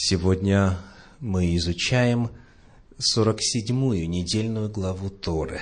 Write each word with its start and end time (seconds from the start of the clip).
Сегодня 0.00 0.78
мы 1.18 1.56
изучаем 1.56 2.30
47-ю 2.98 4.06
недельную 4.06 4.70
главу 4.70 5.10
Торы, 5.10 5.60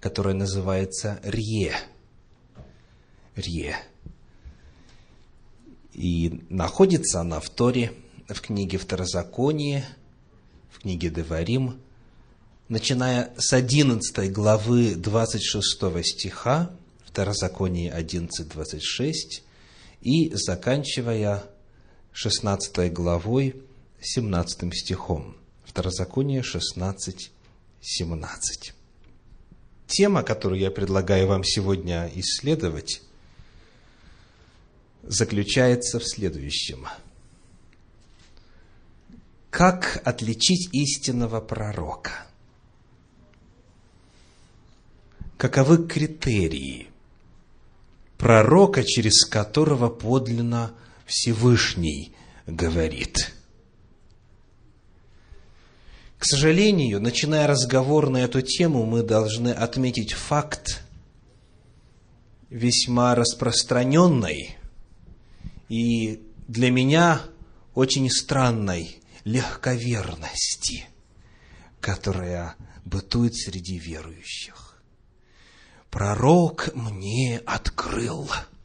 которая 0.00 0.34
называется 0.34 1.20
Рье. 1.22 1.72
Рье. 3.36 3.76
И 5.92 6.42
находится 6.48 7.20
она 7.20 7.38
в 7.38 7.48
Торе, 7.48 7.92
в 8.28 8.40
книге 8.40 8.78
Второзаконие, 8.78 9.86
в 10.68 10.80
книге 10.80 11.08
Деварим, 11.10 11.80
начиная 12.66 13.32
с 13.38 13.52
11 13.52 14.32
главы 14.32 14.96
26 14.96 16.04
стиха, 16.04 16.72
Второзаконие 17.04 17.92
11.26, 17.96 19.44
и 20.00 20.34
заканчивая 20.34 21.44
16 22.16 22.90
главой, 22.94 23.62
17 24.00 24.74
стихом. 24.74 25.36
Второзаконие 25.66 26.42
16, 26.42 27.30
17. 27.82 28.72
Тема, 29.86 30.22
которую 30.22 30.58
я 30.58 30.70
предлагаю 30.70 31.26
вам 31.26 31.44
сегодня 31.44 32.10
исследовать, 32.14 33.02
заключается 35.02 35.98
в 35.98 36.04
следующем. 36.08 36.86
Как 39.50 40.00
отличить 40.02 40.70
истинного 40.72 41.42
пророка? 41.42 42.26
Каковы 45.36 45.86
критерии 45.86 46.88
пророка, 48.16 48.84
через 48.84 49.26
которого 49.26 49.90
подлинно 49.90 50.72
Всевышний 51.06 52.12
говорит. 52.46 53.32
К 56.18 56.24
сожалению, 56.24 57.00
начиная 57.00 57.46
разговор 57.46 58.10
на 58.10 58.18
эту 58.18 58.42
тему, 58.42 58.84
мы 58.84 59.02
должны 59.02 59.50
отметить 59.50 60.12
факт 60.12 60.82
весьма 62.50 63.14
распространенной 63.14 64.56
и 65.68 66.22
для 66.48 66.70
меня 66.70 67.22
очень 67.74 68.10
странной 68.10 69.00
легковерности, 69.24 70.86
которая 71.80 72.56
бытует 72.84 73.36
среди 73.36 73.78
верующих. 73.78 74.82
Пророк 75.90 76.70
мне 76.74 77.40
открыл– 77.46 78.28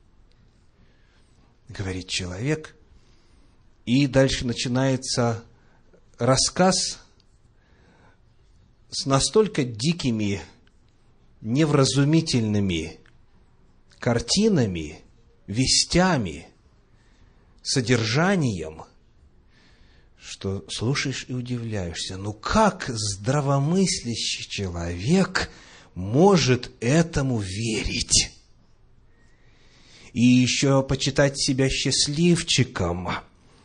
говорит 1.71 2.07
человек. 2.07 2.75
И 3.85 4.07
дальше 4.07 4.45
начинается 4.45 5.43
рассказ 6.17 6.99
с 8.89 9.05
настолько 9.05 9.63
дикими, 9.63 10.41
невразумительными 11.41 12.99
картинами, 13.99 15.01
вестями, 15.47 16.47
содержанием, 17.63 18.83
что 20.19 20.65
слушаешь 20.69 21.25
и 21.27 21.33
удивляешься. 21.33 22.17
Ну 22.17 22.33
как 22.33 22.85
здравомыслящий 22.87 24.47
человек 24.47 25.49
может 25.95 26.71
этому 26.79 27.39
верить? 27.39 28.30
И 30.13 30.21
еще 30.21 30.83
почитать 30.83 31.39
себя 31.39 31.69
счастливчиком, 31.69 33.09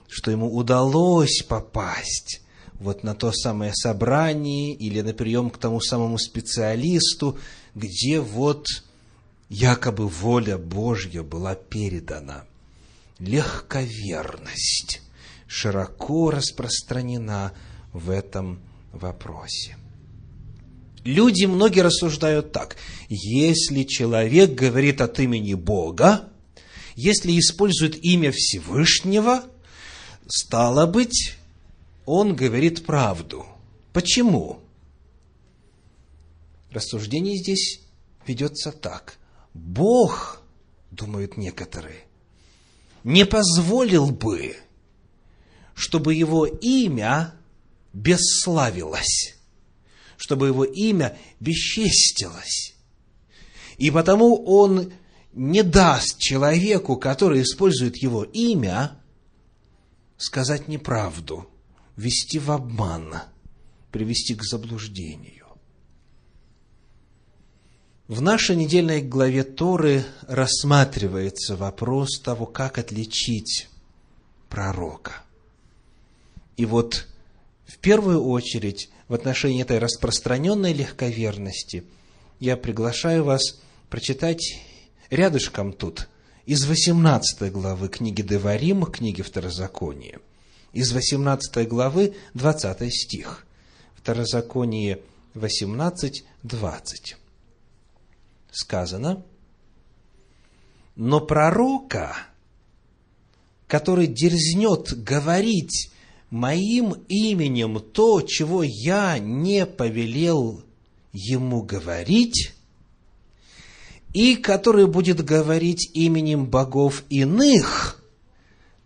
что 0.08 0.30
ему 0.30 0.54
удалось 0.54 1.42
попасть 1.42 2.42
вот 2.78 3.02
на 3.02 3.14
то 3.14 3.32
самое 3.32 3.72
собрание 3.74 4.74
или 4.74 5.00
на 5.00 5.12
прием 5.12 5.50
к 5.50 5.58
тому 5.58 5.80
самому 5.80 6.18
специалисту, 6.18 7.38
где 7.74 8.20
вот 8.20 8.66
якобы 9.48 10.08
воля 10.08 10.58
Божья 10.58 11.22
была 11.22 11.54
передана. 11.54 12.44
Легковерность 13.18 15.02
широко 15.46 16.30
распространена 16.30 17.52
в 17.92 18.10
этом 18.10 18.60
вопросе. 18.92 19.76
Люди 21.04 21.44
многие 21.44 21.80
рассуждают 21.80 22.52
так. 22.52 22.76
Если 23.08 23.84
человек 23.84 24.54
говорит 24.54 25.00
от 25.00 25.20
имени 25.20 25.54
Бога, 25.54 26.28
если 26.96 27.38
использует 27.38 28.02
имя 28.02 28.32
Всевышнего, 28.32 29.44
стало 30.26 30.86
быть, 30.86 31.36
он 32.06 32.34
говорит 32.34 32.86
правду. 32.86 33.46
Почему? 33.92 34.60
Рассуждение 36.70 37.36
здесь 37.36 37.80
ведется 38.26 38.72
так. 38.72 39.18
Бог, 39.52 40.42
думают 40.90 41.36
некоторые, 41.36 42.00
не 43.04 43.26
позволил 43.26 44.10
бы, 44.10 44.56
чтобы 45.74 46.14
его 46.14 46.46
имя 46.46 47.34
бесславилось, 47.92 49.36
чтобы 50.16 50.46
его 50.46 50.64
имя 50.64 51.16
бесчестилось. 51.40 52.74
И 53.76 53.90
потому 53.90 54.42
он 54.44 54.92
не 55.36 55.62
даст 55.62 56.18
человеку, 56.18 56.96
который 56.96 57.42
использует 57.42 57.98
его 57.98 58.24
имя, 58.24 58.98
сказать 60.16 60.66
неправду, 60.66 61.46
вести 61.94 62.38
в 62.38 62.50
обман, 62.50 63.16
привести 63.92 64.34
к 64.34 64.42
заблуждению. 64.42 65.44
В 68.08 68.22
нашей 68.22 68.56
недельной 68.56 69.02
главе 69.02 69.44
Торы 69.44 70.06
рассматривается 70.22 71.54
вопрос 71.56 72.18
того, 72.20 72.46
как 72.46 72.78
отличить 72.78 73.68
пророка. 74.48 75.22
И 76.56 76.64
вот 76.64 77.08
в 77.66 77.76
первую 77.78 78.24
очередь 78.24 78.88
в 79.08 79.14
отношении 79.14 79.60
этой 79.60 79.80
распространенной 79.80 80.72
легковерности 80.72 81.84
я 82.40 82.56
приглашаю 82.56 83.24
вас 83.24 83.60
прочитать 83.90 84.62
рядышком 85.10 85.72
тут, 85.72 86.08
из 86.46 86.64
18 86.64 87.50
главы 87.52 87.88
книги 87.88 88.22
Деварим, 88.22 88.84
книги 88.84 89.22
Второзакония. 89.22 90.20
Из 90.72 90.92
18 90.92 91.66
главы 91.68 92.14
20 92.34 92.94
стих. 92.94 93.46
Второзаконие 93.94 95.00
18, 95.34 96.24
20. 96.42 97.16
Сказано, 98.52 99.24
но 100.94 101.20
пророка, 101.20 102.16
который 103.66 104.06
дерзнет 104.06 105.02
говорить 105.02 105.90
моим 106.30 106.92
именем 107.08 107.80
то, 107.80 108.22
чего 108.22 108.62
я 108.62 109.18
не 109.18 109.66
повелел 109.66 110.62
ему 111.12 111.62
говорить, 111.62 112.55
и 114.16 114.34
который 114.34 114.86
будет 114.86 115.22
говорить 115.22 115.90
именем 115.92 116.46
богов 116.46 117.04
иных, 117.10 118.02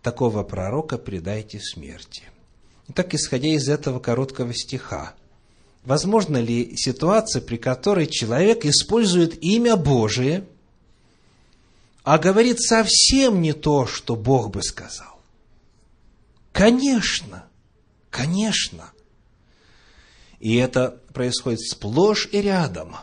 такого 0.01 0.43
пророка 0.43 0.97
предайте 0.97 1.61
смерти. 1.61 2.23
Так, 2.93 3.13
исходя 3.13 3.47
из 3.47 3.69
этого 3.69 4.01
короткого 4.01 4.53
стиха, 4.53 5.13
возможно 5.85 6.35
ли 6.35 6.75
ситуация, 6.75 7.41
при 7.41 7.55
которой 7.55 8.07
человек 8.07 8.65
использует 8.65 9.41
имя 9.41 9.77
Божие, 9.77 10.43
а 12.03 12.17
говорит 12.17 12.59
совсем 12.59 13.41
не 13.41 13.53
то, 13.53 13.85
что 13.85 14.17
Бог 14.17 14.51
бы 14.51 14.61
сказал? 14.61 15.21
Конечно, 16.51 17.45
конечно. 18.09 18.91
И 20.41 20.57
это 20.57 20.99
происходит 21.13 21.61
сплошь 21.61 22.27
и 22.33 22.41
рядом. 22.41 22.97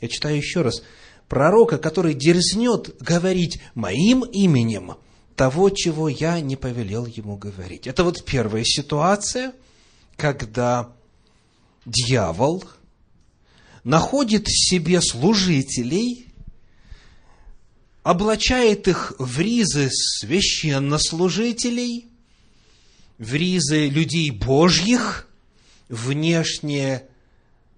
Я 0.00 0.06
читаю 0.06 0.36
еще 0.36 0.62
раз– 0.62 0.84
пророка, 1.32 1.78
который 1.78 2.12
дерзнет 2.12 2.94
говорить 3.00 3.62
моим 3.74 4.22
именем 4.22 4.96
того, 5.34 5.70
чего 5.70 6.10
я 6.10 6.38
не 6.40 6.56
повелел 6.56 7.06
ему 7.06 7.38
говорить. 7.38 7.86
Это 7.86 8.04
вот 8.04 8.22
первая 8.26 8.64
ситуация, 8.64 9.54
когда 10.18 10.92
дьявол 11.86 12.62
находит 13.82 14.46
в 14.46 14.50
себе 14.50 15.00
служителей, 15.00 16.26
облачает 18.02 18.86
их 18.86 19.14
в 19.18 19.40
ризы 19.40 19.88
священнослужителей, 19.90 22.08
в 23.16 23.32
ризы 23.32 23.88
людей 23.88 24.30
Божьих, 24.30 25.30
внешне 25.88 27.04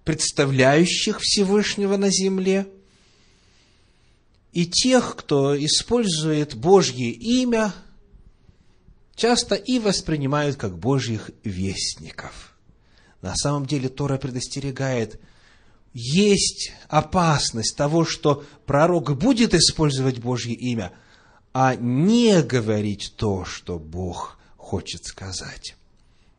представляющих 0.03 1.21
Всевышнего 1.21 1.95
на 1.95 2.11
земле– 2.11 2.67
и 4.55 4.65
тех, 4.65 5.17
кто 5.17 5.53
использует 5.53 6.55
Божье 6.55 7.11
имя, 7.11 7.73
часто 9.13 9.55
и 9.55 9.79
воспринимают 9.79 10.55
как 10.55 10.79
Божьих 10.79 11.29
вестников. 11.43 12.55
На 13.21 13.35
самом 13.35 13.65
деле 13.65 13.89
Тора 13.89 14.17
предостерегает, 14.17 15.19
есть 15.93 16.71
опасность 16.87 17.75
того, 17.75 18.05
что 18.05 18.45
пророк 18.65 19.17
будет 19.17 19.53
использовать 19.53 20.19
Божье 20.19 20.53
имя, 20.53 20.93
а 21.53 21.75
не 21.75 22.41
говорить 22.41 23.13
то, 23.17 23.43
что 23.43 23.77
Бог 23.77 24.37
хочет 24.55 25.03
сказать. 25.03 25.75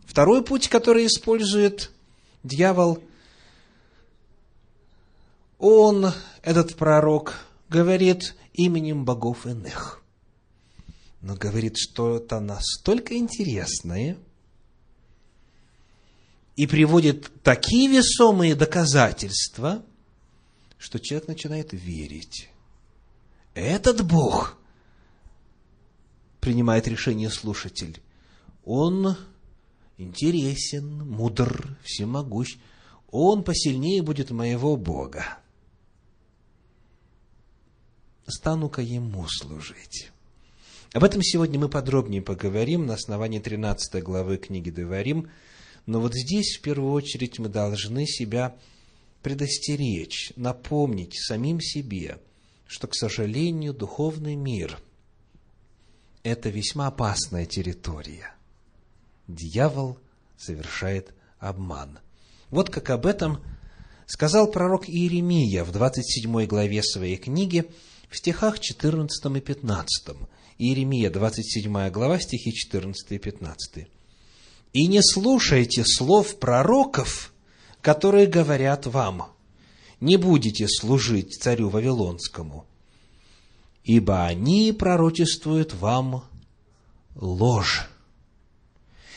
Второй 0.07 0.43
путь, 0.43 0.69
который 0.69 1.05
использует 1.05 1.91
дьявол, 2.45 2.99
он, 5.59 6.13
этот 6.43 6.77
пророк, 6.77 7.46
говорит 7.69 8.37
именем 8.53 9.05
богов 9.05 9.47
иных. 9.47 10.03
Но 11.21 11.35
говорит 11.35 11.77
что-то 11.77 12.41
настолько 12.41 13.17
интересное 13.17 14.17
и 16.55 16.67
приводит 16.67 17.43
такие 17.43 17.89
весомые 17.89 18.55
доказательства, 18.55 19.85
что 20.79 20.99
человек 20.99 21.29
начинает 21.29 21.73
верить. 21.73 22.49
Этот 23.55 24.07
Бог, 24.07 24.57
принимает 26.41 26.87
решение 26.87 27.31
слушатель, 27.31 28.01
он 28.65 29.17
интересен, 29.97 31.09
мудр, 31.09 31.77
всемогущ, 31.83 32.57
он 33.11 33.43
посильнее 33.43 34.03
будет 34.03 34.31
моего 34.31 34.77
Бога 34.77 35.39
стану-ка 38.27 38.83
ему 38.83 39.27
служить. 39.29 40.11
Об 40.93 41.05
этом 41.05 41.23
сегодня 41.23 41.59
мы 41.59 41.69
подробнее 41.69 42.23
поговорим 42.23 42.87
на 42.87 42.95
основании 42.95 43.39
13 43.39 44.03
главы 44.03 44.39
книги 44.39 44.71
Деварим. 44.71 45.31
Но 45.85 46.01
вот 46.01 46.15
здесь, 46.15 46.57
в 46.57 46.63
первую 46.63 46.93
очередь, 46.93 47.39
мы 47.39 47.49
должны 47.49 48.07
себя 48.07 48.57
предостеречь, 49.23 50.33
напомнить 50.37 51.15
самим 51.15 51.61
себе, 51.61 52.19
что, 52.67 52.89
к 52.89 52.95
сожалению, 52.95 53.73
духовный 53.73 54.35
мир– 54.35 54.81
это 56.23 56.49
весьма 56.49 56.89
опасная 56.89 57.47
территория. 57.47 58.35
Дьявол 59.29 59.99
совершает 60.37 61.13
обман. 61.39 61.99
Вот 62.51 62.71
как 62.71 62.91
об 62.91 63.07
этом 63.07 63.43
сказал 64.07 64.51
пророк 64.51 64.89
Иеремия 64.89 65.63
в 65.63 65.73
27 65.73 66.47
главе 66.47 66.83
своей 66.83 67.17
книги– 67.17 67.71
в 68.09 68.17
стихах 68.17 68.61
14 68.61 69.37
и 69.37 69.41
15. 69.41 70.17
Иеремия, 70.59 71.11
27 71.11 71.91
глава, 71.91 72.19
стихи 72.19 72.53
14 72.53 73.13
и 73.13 73.19
15. 73.19 73.89
«И 74.73 74.87
не 74.87 75.03
слушайте 75.03 75.85
слов 75.85 76.39
пророков, 76.39 77.33
которые 77.81 78.27
говорят 78.27 78.87
вам, 78.87 79.31
не 80.01 80.17
будете 80.17 80.67
служить 80.69 81.41
царю 81.41 81.69
Вавилонскому, 81.69 82.67
ибо 83.85 84.25
они 84.25 84.73
пророчествуют 84.73 85.75
вам 85.75 86.25
ложь. 87.15 87.89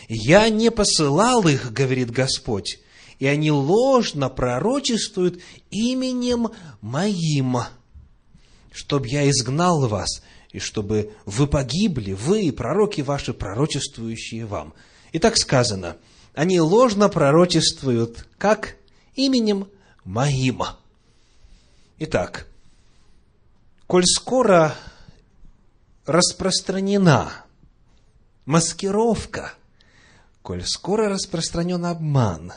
Я 0.08 0.50
не 0.50 0.72
посылал 0.72 1.48
их, 1.48 1.72
говорит 1.74 2.12
Господь, 2.12 2.80
и 3.20 3.28
они 3.28 3.52
ложно 3.52 4.30
пророчествуют 4.30 5.42
именем 5.70 6.50
моим 6.82 7.58
чтобы 8.80 9.10
я 9.10 9.30
изгнал 9.30 9.90
вас, 9.90 10.24
и 10.52 10.60
чтобы 10.60 11.14
вы 11.26 11.48
погибли, 11.48 12.14
вы 12.14 12.44
и 12.44 12.52
пророки 12.52 13.02
ваши, 13.02 13.34
пророчествующие 13.34 14.46
вам. 14.46 14.74
И 15.12 15.20
так 15.20 15.36
сказано, 15.36 15.98
они 16.34 16.62
ложно 16.62 17.10
пророчествуют, 17.10 18.26
как 18.38 18.78
именем 19.16 19.68
моим. 20.06 20.64
Итак, 21.98 22.48
коль 23.86 24.06
скоро 24.06 24.74
распространена 26.06 27.34
маскировка, 28.46 29.56
коль 30.42 30.64
скоро 30.64 31.10
распространен 31.10 31.84
обман, 31.84 32.54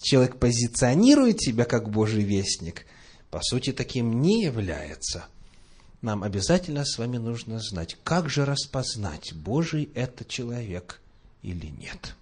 человек 0.00 0.38
позиционирует 0.38 1.42
себя 1.42 1.66
как 1.66 1.90
Божий 1.90 2.22
вестник, 2.22 2.86
по 3.30 3.42
сути, 3.42 3.74
таким 3.74 4.22
не 4.22 4.42
является– 4.42 5.26
нам 6.06 6.22
обязательно 6.22 6.84
с 6.84 6.98
вами 6.98 7.18
нужно 7.18 7.58
знать, 7.58 7.98
как 8.04 8.30
же 8.30 8.44
распознать, 8.44 9.34
Божий 9.34 9.90
это 9.94 10.24
человек 10.24 11.00
или 11.42 11.66
нет. 11.66 12.14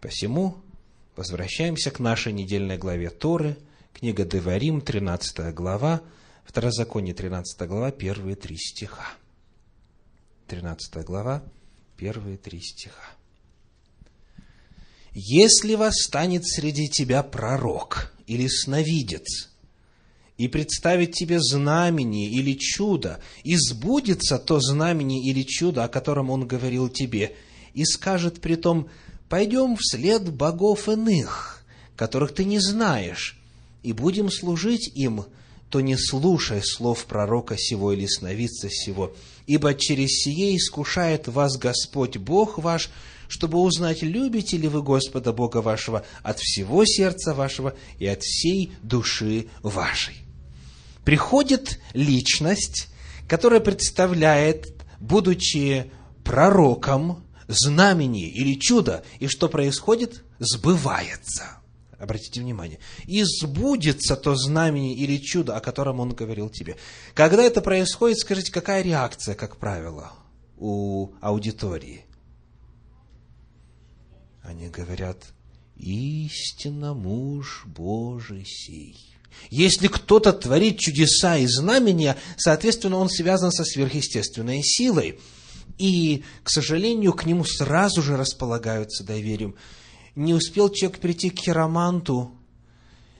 Посему 0.00 0.56
возвращаемся 1.14 1.92
к 1.92 2.00
нашей 2.00 2.32
недельной 2.32 2.76
главе 2.76 3.10
Торы, 3.10 3.56
книга 3.94 4.24
Деварим, 4.24 4.80
13 4.80 5.54
глава, 5.54 6.02
Второзаконие, 6.44 7.14
13 7.14 7.68
глава, 7.68 7.92
первые 7.92 8.34
три 8.34 8.56
стиха. 8.56 9.06
13 10.48 11.04
глава, 11.04 11.44
первые 11.96 12.38
три 12.38 12.60
стиха. 12.60 13.04
«Если 15.12 15.74
восстанет 15.76 16.44
среди 16.44 16.88
тебя 16.88 17.22
пророк 17.22 18.12
или 18.26 18.48
сновидец, 18.48 19.50
и 20.38 20.46
представить 20.46 21.12
тебе 21.12 21.40
знамение 21.40 22.30
или 22.30 22.54
чудо, 22.54 23.20
и 23.42 23.56
сбудется 23.56 24.38
то 24.38 24.60
знамение 24.60 25.20
или 25.20 25.42
чудо, 25.42 25.84
о 25.84 25.88
котором 25.88 26.30
он 26.30 26.46
говорил 26.46 26.88
тебе, 26.88 27.34
и 27.74 27.84
скажет 27.84 28.40
при 28.40 28.54
том, 28.54 28.88
пойдем 29.28 29.76
вслед 29.76 30.32
богов 30.32 30.88
иных, 30.88 31.64
которых 31.96 32.32
ты 32.32 32.44
не 32.44 32.60
знаешь, 32.60 33.36
и 33.82 33.92
будем 33.92 34.30
служить 34.30 34.90
им, 34.94 35.24
то 35.70 35.80
не 35.80 35.96
слушай 35.96 36.62
слов 36.62 37.04
пророка 37.04 37.56
сего 37.58 37.92
или 37.92 38.06
сновидца 38.06 38.70
сего, 38.70 39.12
ибо 39.46 39.74
через 39.74 40.22
сие 40.22 40.56
искушает 40.56 41.26
вас 41.26 41.58
Господь 41.58 42.16
Бог 42.16 42.58
ваш, 42.58 42.90
чтобы 43.26 43.58
узнать, 43.58 44.02
любите 44.02 44.56
ли 44.56 44.68
вы 44.68 44.82
Господа 44.82 45.32
Бога 45.32 45.58
вашего 45.58 46.06
от 46.22 46.38
всего 46.38 46.84
сердца 46.86 47.34
вашего 47.34 47.74
и 47.98 48.06
от 48.06 48.22
всей 48.22 48.72
души 48.82 49.48
вашей 49.62 50.27
приходит 51.08 51.80
личность, 51.94 52.88
которая 53.26 53.60
представляет, 53.60 54.74
будучи 55.00 55.90
пророком, 56.22 57.24
знамение 57.46 58.28
или 58.28 58.60
чудо, 58.60 59.02
и 59.18 59.26
что 59.26 59.48
происходит? 59.48 60.22
Сбывается. 60.38 61.62
Обратите 61.98 62.42
внимание. 62.42 62.78
И 63.06 63.24
сбудется 63.24 64.16
то 64.16 64.34
знамение 64.34 64.94
или 64.94 65.16
чудо, 65.16 65.56
о 65.56 65.60
котором 65.60 66.00
он 66.00 66.12
говорил 66.12 66.50
тебе. 66.50 66.76
Когда 67.14 67.42
это 67.42 67.62
происходит, 67.62 68.18
скажите, 68.18 68.52
какая 68.52 68.82
реакция, 68.82 69.34
как 69.34 69.56
правило, 69.56 70.12
у 70.58 71.14
аудитории? 71.22 72.04
Они 74.42 74.68
говорят, 74.68 75.24
истинно 75.74 76.92
муж 76.92 77.62
Божий 77.64 78.44
сей. 78.44 79.17
Если 79.50 79.88
кто-то 79.88 80.32
творит 80.32 80.78
чудеса 80.78 81.36
и 81.36 81.46
знамения, 81.46 82.16
соответственно, 82.36 82.96
он 82.96 83.08
связан 83.08 83.50
со 83.50 83.64
сверхъестественной 83.64 84.62
силой. 84.62 85.20
И, 85.78 86.24
к 86.42 86.50
сожалению, 86.50 87.12
к 87.12 87.24
нему 87.24 87.44
сразу 87.44 88.02
же 88.02 88.16
располагаются 88.16 89.04
доверием. 89.04 89.54
Не 90.16 90.34
успел 90.34 90.68
человек 90.70 90.98
прийти 90.98 91.30
к 91.30 91.38
хироманту, 91.38 92.32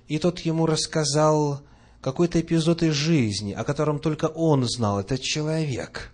и 0.08 0.18
тот 0.18 0.40
ему 0.40 0.66
рассказал 0.66 1.62
какой-то 2.00 2.40
эпизод 2.40 2.82
из 2.82 2.94
жизни, 2.94 3.52
о 3.52 3.64
котором 3.64 4.00
только 4.00 4.26
он 4.26 4.68
знал, 4.68 5.00
этот 5.00 5.22
человек. 5.22 6.12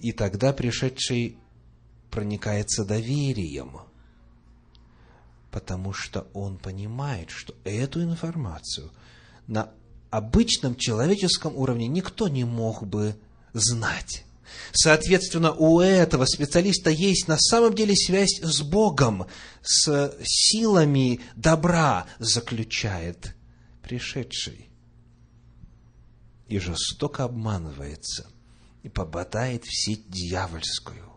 И 0.00 0.12
тогда 0.12 0.52
пришедший 0.52 1.36
проникается 2.10 2.84
доверием– 2.84 3.78
потому 5.52 5.92
что 5.92 6.26
он 6.32 6.56
понимает, 6.56 7.30
что 7.30 7.54
эту 7.62 8.02
информацию 8.02 8.90
на 9.46 9.70
обычном 10.10 10.74
человеческом 10.74 11.54
уровне 11.56 11.86
никто 11.86 12.26
не 12.26 12.44
мог 12.44 12.84
бы 12.84 13.14
знать. 13.52 14.24
Соответственно, 14.72 15.52
у 15.52 15.80
этого 15.80 16.24
специалиста 16.24 16.90
есть 16.90 17.28
на 17.28 17.38
самом 17.38 17.74
деле 17.74 17.94
связь 17.94 18.40
с 18.42 18.62
Богом, 18.62 19.26
с 19.62 20.14
силами 20.22 21.20
добра, 21.36 22.06
заключает 22.18 23.34
пришедший. 23.82 24.70
И 26.48 26.58
жестоко 26.58 27.24
обманывается, 27.24 28.26
и 28.82 28.88
попадает 28.88 29.64
в 29.64 29.72
сеть 29.72 30.10
дьявольскую. 30.10 31.11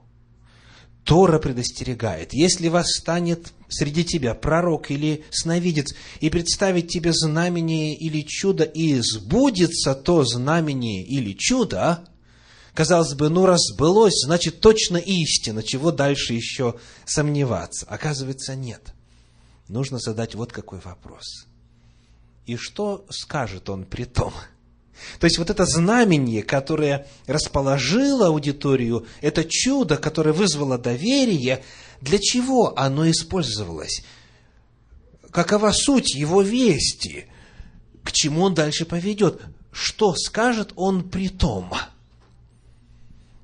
Тора 1.06 1.38
предостерегает, 1.38 2.34
если 2.34 2.68
восстанет 2.68 3.54
среди 3.70 4.04
тебя 4.04 4.34
пророк 4.34 4.90
или 4.90 5.24
сновидец, 5.30 5.94
и 6.20 6.32
представить 6.32 6.88
тебе 6.88 7.14
знамение 7.14 7.96
или 7.96 8.22
чудо, 8.22 8.64
и 8.64 9.00
сбудется 9.00 9.94
то 9.94 10.26
знамение 10.26 11.04
или 11.04 11.34
чудо, 11.34 12.06
Казалось 12.74 13.14
бы, 13.14 13.30
ну 13.30 13.46
раз 13.46 13.62
сбылось, 13.72 14.26
значит 14.26 14.60
точно 14.60 14.98
истина, 14.98 15.64
чего 15.64 15.92
дальше 15.92 16.34
еще 16.34 16.76
сомневаться? 17.06 17.86
Оказывается, 17.86 18.54
нет. 18.54 18.94
Нужно 19.70 19.98
задать 19.98 20.36
вот 20.36 20.52
какой 20.52 20.80
вопрос. 20.80 21.48
И 22.46 22.58
что 22.58 23.06
скажет 23.10 23.70
он 23.70 23.86
при 23.86 24.04
том? 24.04 24.34
То 25.20 25.26
есть 25.26 25.38
вот 25.38 25.50
это 25.50 25.66
знамение, 25.66 26.44
которое 26.44 27.08
расположило 27.28 28.28
аудиторию, 28.28 29.06
это 29.22 29.44
чудо, 29.44 29.98
которое 29.98 30.34
вызвало 30.34 30.78
доверие, 30.78 31.64
для 32.02 32.20
чего 32.20 32.78
оно 32.78 33.10
использовалось? 33.10 34.04
Какова 35.32 35.72
суть 35.72 36.16
его 36.16 36.42
вести? 36.42 37.26
К 38.04 38.12
чему 38.12 38.44
он 38.44 38.54
дальше 38.54 38.86
поведет? 38.86 39.42
Что 39.72 40.16
скажет 40.16 40.72
он 40.76 41.10
при 41.10 41.30
том? 41.30 41.74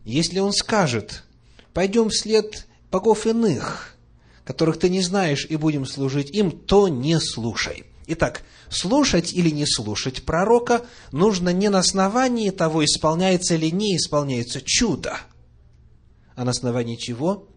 Если 0.06 0.40
он 0.40 0.54
скажет, 0.54 1.24
пойдем 1.74 2.10
вслед 2.10 2.68
богов 2.92 3.28
иных, 3.28 3.96
которых 4.46 4.80
ты 4.80 4.90
не 4.90 5.02
знаешь, 5.02 5.46
и 5.50 5.56
будем 5.56 5.86
служить 5.86 6.32
им, 6.32 6.52
то 6.52 6.88
не 6.88 7.20
слушай. 7.20 7.86
Итак, 8.08 8.44
слушать 8.70 9.34
или 9.34 9.50
не 9.50 9.66
слушать 9.66 10.24
пророка 10.24 10.86
нужно 11.12 11.50
не 11.50 11.70
на 11.70 11.80
основании 11.80 12.50
того, 12.50 12.84
исполняется 12.84 13.56
или 13.56 13.70
не 13.70 13.96
исполняется 13.98 14.62
чудо, 14.62 15.18
а 16.36 16.44
на 16.44 16.52
основании 16.52 16.96
чего? 16.96 17.48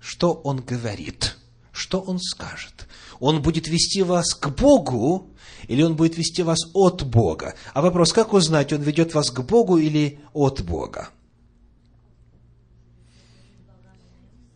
Что 0.00 0.32
он 0.32 0.60
говорит, 0.60 1.36
что 1.72 2.00
он 2.00 2.18
скажет. 2.18 2.88
Он 3.20 3.42
будет 3.42 3.68
вести 3.68 4.02
вас 4.02 4.34
к 4.34 4.48
Богу, 4.48 5.30
или 5.68 5.82
он 5.82 5.94
будет 5.94 6.16
вести 6.16 6.42
вас 6.42 6.58
от 6.72 7.04
Бога. 7.04 7.54
А 7.74 7.82
вопрос, 7.82 8.12
как 8.12 8.32
узнать, 8.32 8.72
он 8.72 8.82
ведет 8.82 9.14
вас 9.14 9.30
к 9.30 9.40
Богу 9.40 9.76
или 9.76 10.20
от 10.32 10.62
Бога? 10.62 11.10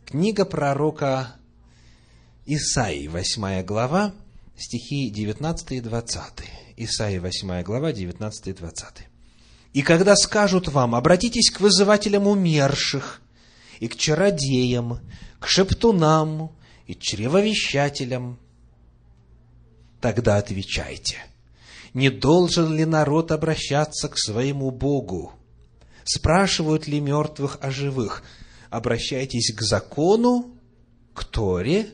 Книга 0.07 0.45
пророка 0.45 1.35
Исаии, 2.47 3.09
8 3.09 3.63
глава, 3.65 4.15
стихи 4.57 5.11
19 5.11 5.73
и 5.73 5.81
20. 5.81 6.23
Исаия, 6.77 7.21
8 7.21 7.63
глава, 7.63 7.93
19 7.93 8.47
и 8.49 8.53
20. 8.53 8.87
«И 9.73 9.83
когда 9.83 10.17
скажут 10.17 10.69
вам, 10.69 10.95
обратитесь 10.95 11.51
к 11.51 11.61
вызывателям 11.61 12.27
умерших, 12.27 13.21
и 13.81 13.89
к 13.89 13.97
чародеям, 13.97 15.01
к 15.41 15.47
шептунам, 15.47 16.53
и 16.87 16.95
чревовещателям, 16.95 18.39
тогда 20.01 20.37
отвечайте, 20.37 21.17
не 21.93 22.11
должен 22.11 22.75
ли 22.75 22.85
народ 22.85 23.33
обращаться 23.33 24.09
к 24.09 24.19
своему 24.19 24.71
Богу? 24.71 25.33
Спрашивают 26.05 26.87
ли 26.87 27.01
мертвых 27.01 27.59
о 27.63 27.71
живых? 27.71 28.23
Обращайтесь 28.69 29.55
к 29.55 29.63
закону, 29.63 30.59
к 31.15 31.25
Торе 31.25 31.89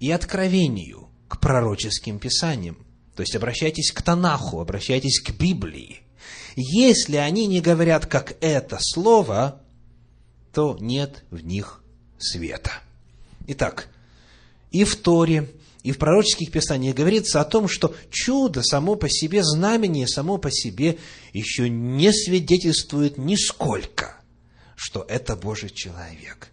и 0.00 0.10
откровению, 0.10 1.09
пророческим 1.40 2.18
писаниям. 2.18 2.76
То 3.16 3.22
есть 3.22 3.34
обращайтесь 3.34 3.92
к 3.92 4.02
Танаху, 4.02 4.60
обращайтесь 4.60 5.20
к 5.20 5.30
Библии. 5.32 6.00
Если 6.56 7.16
они 7.16 7.46
не 7.46 7.60
говорят, 7.60 8.06
как 8.06 8.36
это 8.40 8.78
слово, 8.80 9.60
то 10.52 10.76
нет 10.80 11.24
в 11.30 11.44
них 11.44 11.82
света. 12.18 12.72
Итак, 13.46 13.88
и 14.70 14.84
в 14.84 14.96
Торе, 14.96 15.50
и 15.82 15.92
в 15.92 15.98
пророческих 15.98 16.50
писаниях 16.50 16.94
говорится 16.94 17.40
о 17.40 17.44
том, 17.44 17.68
что 17.68 17.94
чудо 18.10 18.62
само 18.62 18.96
по 18.96 19.08
себе, 19.08 19.42
знамение 19.42 20.06
само 20.06 20.38
по 20.38 20.50
себе 20.50 20.98
еще 21.32 21.68
не 21.68 22.12
свидетельствует 22.12 23.16
нисколько, 23.18 24.20
что 24.76 25.04
это 25.08 25.36
Божий 25.36 25.70
человек. 25.70 26.48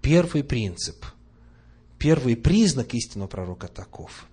Первый 0.00 0.42
принцип– 0.42 1.04
первый 2.02 2.34
признак 2.34 2.94
истинного 2.94 3.28
пророка 3.28 3.68
таков. 3.68 4.26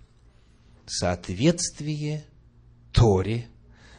Соответствие 0.88 2.26
Торе, 2.92 3.48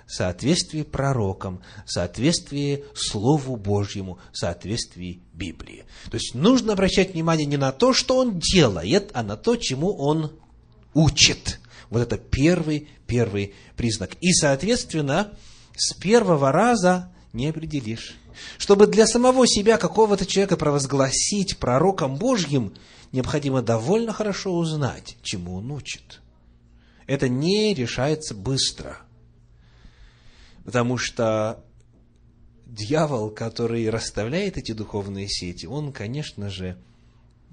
соответствие 0.09 0.83
пророкам, 0.83 1.63
соответствие 1.87 2.83
Слову 2.97 3.55
Божьему, 3.55 4.19
соответствие 4.33 5.21
Библии. 5.33 5.85
То 6.11 6.17
есть 6.17 6.35
нужно 6.35 6.73
обращать 6.73 7.15
внимание 7.15 7.47
не 7.47 7.59
на 7.59 7.71
то, 7.71 7.93
что 7.93 8.17
он 8.17 8.41
делает, 8.41 9.13
а 9.15 9.23
на 9.23 9.37
то, 9.37 9.55
чему 9.55 9.95
он 9.97 10.33
учит. 10.93 11.61
Вот 11.91 12.01
это 12.01 12.19
первый, 12.19 12.89
первый 13.07 13.55
признак. 13.77 14.17
И, 14.21 14.33
соответственно, 14.33 15.33
с 15.77 15.95
первого 15.95 16.51
раза 16.51 17.13
не 17.33 17.47
определишь. 17.47 18.17
Чтобы 18.59 18.87
для 18.87 19.07
самого 19.07 19.47
себя 19.47 19.79
какого-то 19.79 20.27
человека 20.27 20.57
провозгласить 20.57 21.59
пророком 21.59 22.17
Божьим, 22.17 22.75
необходимо 23.13 23.63
довольно 23.63 24.13
хорошо 24.13 24.55
узнать, 24.55 25.17
чему 25.23 25.57
он 25.57 25.71
учит. 25.71 26.21
Это 27.07 27.29
не 27.29 27.75
решается 27.75 28.35
быстро. 28.35 28.99
Потому 30.65 30.97
что 30.99 31.65
дьявол, 32.67 33.31
который 33.31 33.89
расставляет 33.91 34.57
эти 34.57 34.73
духовные 34.73 35.29
сети, 35.29 35.67
он, 35.67 35.93
конечно 35.93 36.51
же, 36.51 36.79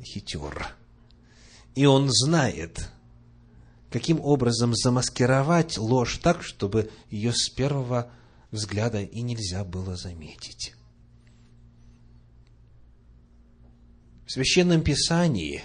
хитер. 0.03 0.75
И 1.75 1.85
он 1.85 2.09
знает, 2.09 2.89
каким 3.89 4.19
образом 4.19 4.75
замаскировать 4.75 5.77
ложь 5.77 6.19
так, 6.19 6.43
чтобы 6.43 6.91
ее 7.09 7.33
с 7.33 7.49
первого 7.49 8.11
взгляда 8.51 9.01
и 9.01 9.21
нельзя 9.21 9.63
было 9.63 9.95
заметить. 9.95 10.73
В 14.27 14.31
Священном 14.33 14.83
Писании 14.83 15.63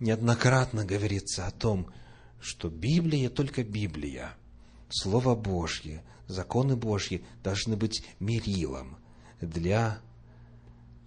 неоднократно 0.00 0.84
говорится 0.84 1.46
о 1.46 1.50
том, 1.50 1.90
что 2.38 2.68
Библия 2.68 3.30
только 3.30 3.64
Библия, 3.64 4.36
Слово 4.90 5.34
Божье, 5.34 6.04
законы 6.26 6.76
Божьи 6.76 7.24
должны 7.42 7.74
быть 7.74 8.04
мерилом 8.20 8.98
для 9.40 9.98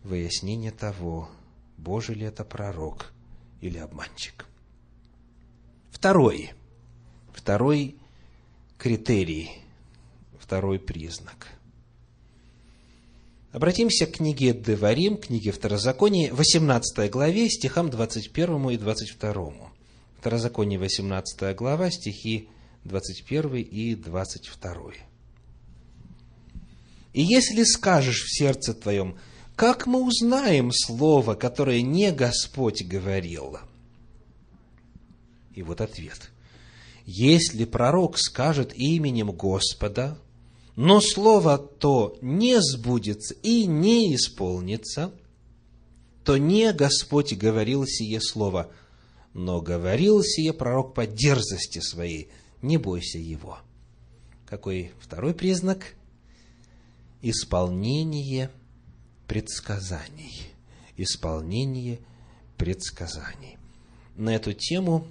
выяснения 0.03 0.71
того, 0.71 1.29
Божий 1.77 2.15
ли 2.15 2.25
это 2.25 2.43
пророк 2.43 3.13
или 3.61 3.77
обманщик. 3.77 4.47
Второй, 5.91 6.53
второй 7.31 7.99
критерий, 8.79 9.61
второй 10.39 10.79
признак– 10.79 11.49
Обратимся 13.51 14.05
к 14.05 14.17
книге 14.17 14.53
Деварим, 14.53 15.17
книге 15.17 15.51
Второзакония, 15.51 16.31
18 16.31 17.09
главе, 17.09 17.49
стихам 17.49 17.89
21 17.89 18.69
и 18.69 18.77
22. 18.77 19.53
Второзаконие, 20.19 20.77
18 20.77 21.55
глава, 21.55 21.89
стихи 21.89 22.47
21 22.83 23.55
и 23.55 23.95
22. 23.95 24.91
«И 27.13 27.23
если 27.23 27.63
скажешь 27.63 28.21
в 28.21 28.37
сердце 28.37 28.75
твоем, 28.75 29.17
как 29.55 29.87
мы 29.87 30.03
узнаем 30.03 30.71
слово, 30.71 31.33
которое 31.33 31.81
не 31.81 32.11
Господь 32.11 32.83
говорил?» 32.83 33.57
И 35.55 35.63
вот 35.63 35.81
ответ. 35.81 36.29
«Если 37.07 37.65
пророк 37.65 38.19
скажет 38.19 38.73
именем 38.75 39.31
Господа, 39.31 40.19
но 40.81 41.01
слово 41.01 41.57
то 41.57 42.17
не 42.21 42.61
сбудется 42.61 43.33
и 43.43 43.65
не 43.65 44.15
исполнится, 44.15 45.13
то 46.23 46.37
не 46.37 46.71
Господь 46.71 47.33
говорил 47.33 47.85
сие 47.85 48.21
слово, 48.21 48.71
но 49.33 49.59
говорил 49.59 50.23
сие 50.23 50.53
пророк 50.53 50.93
по 50.93 51.05
дерзости 51.05 51.79
своей, 51.79 52.29
не 52.61 52.77
бойся 52.77 53.17
его. 53.17 53.59
Какой 54.45 54.93
второй 55.01 55.33
признак? 55.33 55.95
Исполнение 57.21 58.49
предсказаний. 59.27 60.43
Исполнение 60.95 61.99
предсказаний. 62.55 63.57
На 64.15 64.33
эту 64.33 64.53
тему 64.53 65.05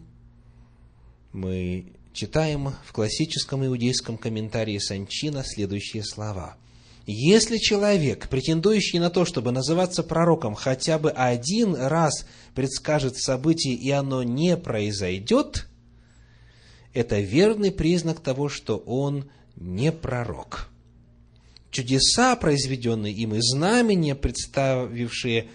мы 1.34 1.92
читаем 2.12 2.74
в 2.84 2.92
классическом 2.92 3.64
иудейском 3.64 4.18
комментарии 4.18 4.78
Санчина 4.78 5.44
следующие 5.44 6.04
слова. 6.04 6.56
Если 7.06 7.56
человек, 7.56 8.28
претендующий 8.28 8.98
на 8.98 9.08
то, 9.08 9.24
чтобы 9.24 9.50
называться 9.50 10.02
пророком, 10.02 10.54
хотя 10.54 10.98
бы 10.98 11.10
один 11.10 11.74
раз 11.74 12.26
предскажет 12.54 13.16
событие, 13.16 13.74
и 13.74 13.90
оно 13.90 14.22
не 14.22 14.56
произойдет, 14.56 15.68
это 16.92 17.20
верный 17.20 17.72
признак 17.72 18.20
того, 18.20 18.48
что 18.48 18.76
он 18.76 19.30
не 19.56 19.90
пророк. 19.90 20.68
Чудеса, 21.70 22.36
произведенные 22.36 23.12
им, 23.12 23.34
и 23.34 23.40
знамения, 23.40 24.14
представившие 24.14 25.48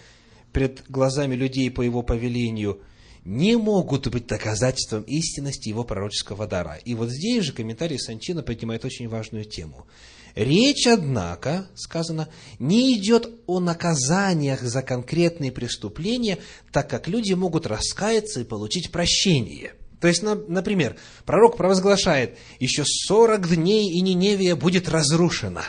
пред 0.51 0.83
глазами 0.89 1.35
людей 1.35 1.69
по 1.69 1.81
его 1.81 2.01
повелению– 2.01 2.79
не 3.25 3.55
могут 3.55 4.07
быть 4.09 4.27
доказательством 4.27 5.03
истинности 5.03 5.69
его 5.69 5.83
пророческого 5.83 6.45
дара. 6.47 6.77
И 6.83 6.93
вот 6.93 7.09
здесь 7.09 7.45
же 7.45 7.53
комментарий 7.53 7.99
Санчина 7.99 8.43
поднимает 8.43 8.83
очень 8.85 9.07
важную 9.07 9.45
тему. 9.45 9.87
Речь, 10.35 10.87
однако, 10.87 11.67
сказано, 11.75 12.27
не 12.57 12.95
идет 12.95 13.29
о 13.45 13.59
наказаниях 13.59 14.61
за 14.61 14.81
конкретные 14.81 15.51
преступления, 15.51 16.39
так 16.71 16.89
как 16.89 17.07
люди 17.07 17.33
могут 17.33 17.67
раскаяться 17.67 18.41
и 18.41 18.45
получить 18.45 18.91
прощение. 18.91 19.73
То 20.01 20.07
есть, 20.07 20.21
например, 20.23 20.97
пророк 21.25 21.55
провозглашает, 21.55 22.37
еще 22.59 22.83
40 22.83 23.55
дней 23.55 23.91
и 23.91 24.01
Ниневия 24.01 24.55
будет 24.55 24.89
разрушена. 24.89 25.63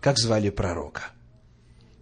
Как 0.00 0.18
звали 0.18 0.50
пророка? 0.50 1.10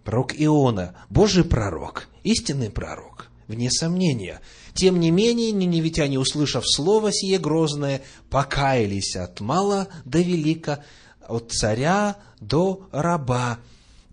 Пророк 0.04 0.32
Иона, 0.34 0.96
Божий 1.10 1.44
пророк, 1.44 2.08
истинный 2.22 2.70
пророк, 2.70 3.27
вне 3.48 3.70
сомнения. 3.70 4.40
Тем 4.74 5.00
не 5.00 5.10
менее, 5.10 5.50
ниневитяне, 5.50 6.18
услышав 6.18 6.64
слово 6.66 7.10
сие 7.12 7.38
грозное, 7.38 8.02
покаялись 8.30 9.16
от 9.16 9.40
мала 9.40 9.88
до 10.04 10.20
велика, 10.20 10.84
от 11.26 11.50
царя 11.50 12.16
до 12.40 12.86
раба. 12.92 13.58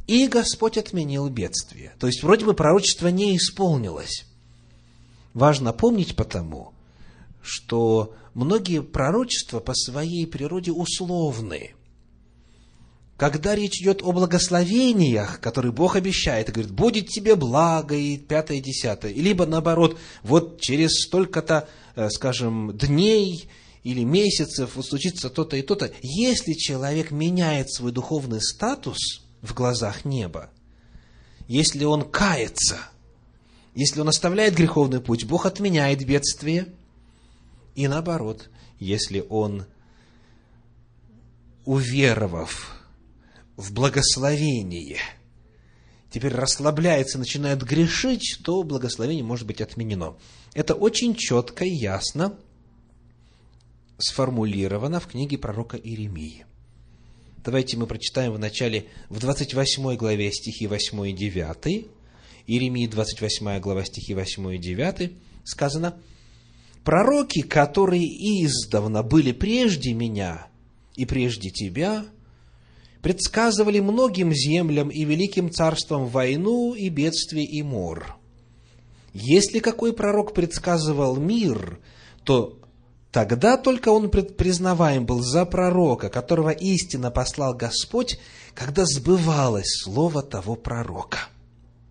И 0.08 0.27
Господь 0.27 0.77
отменил 0.77 1.30
бедствие. 1.30 1.94
То 2.00 2.08
есть, 2.08 2.24
вроде 2.24 2.46
бы 2.46 2.54
пророчество 2.54 3.10
не 3.10 3.36
исполнилось. 3.38 4.25
Важно 5.34 5.74
помнить 5.74 6.15
потому, 6.15 6.74
что 7.42 8.15
многие 8.34 8.82
пророчества 8.82 9.60
по 9.60 9.74
своей 9.75 10.25
природе 10.25 10.72
условны. 10.72 11.75
Когда 13.17 13.55
речь 13.55 13.81
идет 13.81 14.01
о 14.03 14.12
благословениях, 14.12 15.39
которые 15.39 15.72
Бог 15.72 15.95
обещает, 15.95 16.51
говорит, 16.51 16.74
будет 16.74 17.07
тебе 17.07 17.36
благо, 17.36 17.95
и 17.95 18.17
пятое, 18.17 18.57
и 18.57 18.62
десятое, 18.62 19.13
либо 19.13 19.45
наоборот, 19.45 19.98
вот 20.22 20.60
через 20.60 21.03
столько-то, 21.05 21.69
э, 21.95 22.10
скажем, 22.10 22.77
дней 22.77 23.48
или 23.84 24.03
месяцев 24.03 24.75
вот 24.75 24.86
случится 24.86 25.29
то-то 25.29 25.55
и 25.55 25.62
то-то. 25.62 25.93
Если 26.01 26.53
человек 26.53 27.12
меняет 27.12 27.72
свой 27.72 27.93
духовный 27.93 28.41
статус 28.41 28.98
в 29.41 29.53
глазах 29.53 30.03
неба, 30.03 30.50
если 31.48 31.86
он 31.86 32.10
кается, 32.10 32.79
если 33.75 34.01
он 34.01 34.10
оставляет 34.10 34.55
греховный 34.55 35.00
путь, 35.00 35.24
Бог 35.24 35.45
отменяет 35.45 36.05
бедствие. 36.05 36.74
И 37.75 37.88
наоборот, 37.88 38.50
если 38.77 39.25
он, 39.29 39.65
уверовав 41.63 42.75
в 43.57 43.74
благословение, 43.74 45.00
теперь 46.09 46.33
расслабляется, 46.33 47.17
начинает 47.17 47.63
грешить, 47.63 48.39
то 48.43 48.63
благословение 48.63 49.24
может 49.24 49.47
быть 49.47 49.62
отменено. 49.62 50.17
Это 50.53 50.74
очень 50.74 51.15
четко 51.15 51.65
и 51.65 51.74
ясно 51.74 52.38
сформулировано 53.97 55.00
в 55.00 55.07
книге 55.07 55.38
пророка 55.38 55.77
Иеремии. 55.77 56.45
Давайте 57.43 57.77
мы 57.77 57.85
прочитаем 57.85 58.33
в 58.33 58.39
начале, 58.39 58.88
в 59.09 59.19
28 59.19 59.95
главе 59.95 60.31
стихи 60.31 60.67
8 60.67 61.07
и 61.09 61.13
9. 61.13 61.88
Иеремии 62.47 62.88
28 62.88 63.59
глава 63.59 63.85
стихи 63.85 64.13
8 64.13 64.55
и 64.55 64.57
9 64.57 65.12
сказано, 65.43 65.97
«Пророки, 66.83 67.41
которые 67.41 68.05
издавна 68.43 69.03
были 69.03 69.31
прежде 69.31 69.93
меня 69.93 70.47
и 70.95 71.05
прежде 71.05 71.51
тебя, 71.51 72.05
предсказывали 73.05 73.81
многим 73.81 74.33
землям 74.33 74.89
и 74.89 75.05
великим 75.05 75.51
царствам 75.51 76.07
войну 76.07 76.74
и 76.74 76.89
бедствие 76.89 77.45
и 77.45 77.62
мор. 77.62 78.15
Если 79.13 79.59
какой 79.59 79.93
пророк 79.93 80.33
предсказывал 80.33 81.17
мир, 81.17 81.77
то 82.24 82.57
Тогда 83.12 83.57
только 83.57 83.89
он 83.89 84.09
признаваем 84.09 85.05
был 85.05 85.21
за 85.21 85.45
пророка, 85.45 86.09
которого 86.09 86.50
истинно 86.50 87.12
послал 87.12 87.53
Господь, 87.53 88.19
когда 88.55 88.85
сбывалось 88.85 89.83
слово 89.83 90.24
того 90.24 90.55
пророка. 90.55 91.19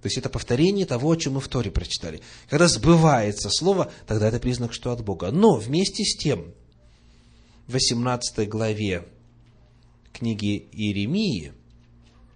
То 0.02 0.06
есть 0.06 0.18
это 0.18 0.28
повторение 0.28 0.85
того, 0.85 1.12
о 1.12 1.16
чем 1.16 1.35
мы 1.35 1.40
в 1.40 1.49
Торе 1.49 1.71
прочитали. 1.71 2.21
Когда 2.50 2.66
сбывается 2.66 3.50
слово, 3.50 3.90
тогда 4.09 4.28
это 4.28 4.40
признак, 4.40 4.75
что 4.75 4.90
от 4.90 5.03
Бога. 5.03 5.31
Но 5.31 5.55
вместе 5.55 6.05
с 6.05 6.16
тем, 6.16 6.53
в 7.68 7.72
18 7.72 8.48
главе 8.48 9.05
книги 10.14 10.68
Иеремии, 10.72 11.53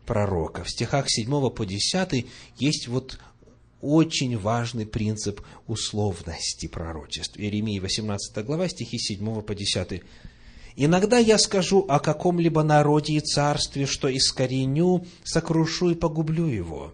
пророка, 0.04 0.64
в 0.64 0.70
стихах 0.70 1.06
7 1.08 1.50
по 1.50 1.64
10 1.64 2.26
есть 2.58 2.88
вот 2.88 3.18
очень 3.80 4.36
важный 4.36 4.84
принцип 4.84 5.40
условности 5.66 6.66
пророчеств. 6.66 7.38
Иеремии 7.38 7.78
18 7.78 8.44
глава, 8.44 8.68
стихи 8.68 8.98
7 8.98 9.42
по 9.42 9.54
10. 9.54 10.02
«Иногда 10.76 11.18
я 11.18 11.38
скажу 11.38 11.84
о 11.88 12.00
каком-либо 12.00 12.62
народе 12.62 13.14
и 13.14 13.20
царстве, 13.20 13.86
что 13.86 14.08
искореню, 14.08 15.06
сокрушу 15.24 15.90
и 15.90 15.94
погублю 15.94 16.46
его. 16.46 16.92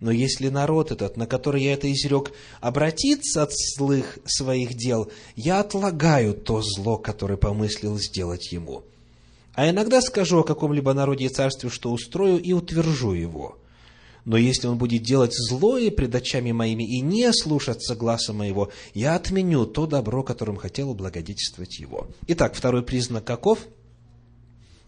Но 0.00 0.10
если 0.10 0.48
народ 0.48 0.92
этот, 0.92 1.16
на 1.16 1.26
который 1.26 1.62
я 1.62 1.72
это 1.72 1.90
изрек, 1.90 2.32
обратится 2.60 3.44
от 3.44 3.52
злых 3.52 4.18
своих 4.26 4.74
дел, 4.74 5.10
я 5.36 5.60
отлагаю 5.60 6.34
то 6.34 6.62
зло, 6.62 6.98
которое 6.98 7.36
помыслил 7.36 7.98
сделать 7.98 8.52
ему. 8.52 8.84
А 9.56 9.68
иногда 9.68 10.00
скажу 10.02 10.40
о 10.40 10.44
каком-либо 10.44 10.92
народе 10.92 11.24
и 11.24 11.28
царстве, 11.28 11.70
что 11.70 11.90
устрою 11.90 12.40
и 12.40 12.52
утвержу 12.52 13.12
его» 13.12 13.58
Но 14.26 14.36
если 14.36 14.66
он 14.66 14.76
будет 14.76 15.04
делать 15.04 15.32
злое 15.32 15.92
пред 15.92 16.12
очами 16.16 16.50
моими 16.50 16.82
и 16.82 17.00
не 17.00 17.32
слушаться 17.32 17.94
гласа 17.94 18.32
моего, 18.32 18.70
я 18.92 19.14
отменю 19.14 19.66
то 19.66 19.86
добро, 19.86 20.24
которым 20.24 20.56
хотел 20.56 20.90
облагодетельствовать 20.90 21.78
его. 21.78 22.08
Итак, 22.26 22.54
второй 22.56 22.82
признак 22.82 23.24
каков? 23.24 23.60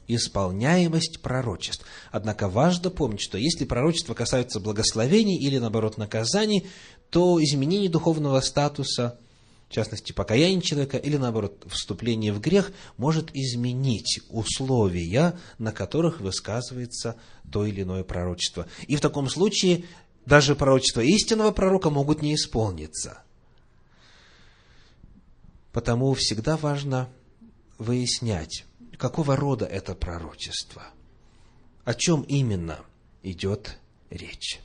Исполняемость 0.09 1.21
пророчеств. 1.23 1.87
Однако 2.11 2.49
важно 2.49 2.91
помнить, 2.91 3.21
что 3.21 3.39
если 3.39 3.65
пророчества 3.65 4.15
касаются 4.15 4.59
благословений 4.59 5.39
или, 5.39 5.59
наоборот, 5.59 5.99
наказаний, 5.99 6.67
то 7.09 7.41
изменение 7.43 7.89
духовного 7.89 8.41
статуса– 8.41 9.21
в 9.69 9.73
частности, 9.73 10.13
покаяние 10.13 10.63
человека 10.63 10.97
или, 10.97 11.19
наоборот, 11.19 11.67
вступление 11.69 12.33
в 12.33 12.41
грех, 12.41 12.73
может 12.97 13.31
изменить 13.35 14.21
условия, 14.31 15.39
на 15.59 15.73
которых 15.73 16.21
высказывается 16.21 17.17
то 17.53 17.67
или 17.67 17.83
иное 17.83 18.03
пророчество. 18.03 18.67
И 18.87 18.97
в 18.97 19.01
таком 19.01 19.29
случае 19.29 19.85
даже 20.25 20.55
пророчества 20.55 21.03
истинного 21.03 21.53
пророка 21.53 21.91
могут 21.91 22.23
не 22.23 22.35
исполниться. 22.35 23.23
Потому 25.73 26.15
всегда 26.15 26.57
важно 26.57 27.11
выяснять, 27.77 28.65
какого 28.97 29.37
рода 29.37 29.67
это 29.67 29.95
пророчество, 29.95 30.83
о 31.85 31.93
чем 31.93 32.23
именно 32.23 32.81
идет 33.23 33.79
речь. 34.09 34.61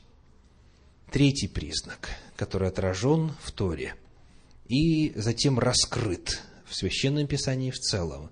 Третий 1.12 1.46
признак, 1.46 2.08
который 2.36 2.68
отражен 2.68 3.34
в 3.42 3.52
Торе– 3.52 3.96
и 4.66 5.12
затем 5.16 5.58
раскрыт 5.58 6.42
в 6.66 6.74
Священном 6.74 7.26
Писании 7.26 7.70
в 7.70 7.78
целом. 7.78 8.30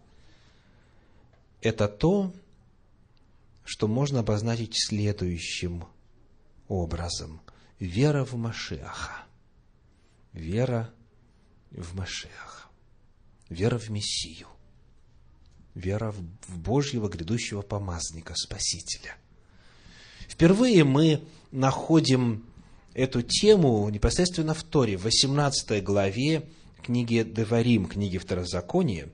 Это 1.60 1.88
то, 1.88 2.32
что 3.64 3.86
можно 3.86 4.20
обозначить 4.20 4.74
следующим 4.74 5.84
образом. 6.68 7.40
Вера 7.78 8.24
в 8.24 8.34
Машеха. 8.34 9.24
Вера 10.32 10.92
в 11.70 11.94
Машеха. 11.94 12.68
Вера 13.48 13.78
в 13.78 13.90
Мессию. 13.90 14.48
Вера 15.74 16.10
в 16.10 16.58
Божьего 16.58 17.08
грядущего 17.08 17.62
помазника, 17.62 18.34
Спасителя. 18.34 19.16
Впервые 20.28 20.84
мы 20.84 21.22
находим 21.50 22.44
эту 22.94 23.22
тему 23.22 23.88
непосредственно 23.88 24.54
в 24.54 24.62
Торе, 24.62 24.96
в 24.96 25.04
18 25.04 25.82
главе 25.82 26.44
книги 26.82 27.22
Деварим, 27.22 27.86
книги 27.86 28.18
Второзакония, 28.18 29.08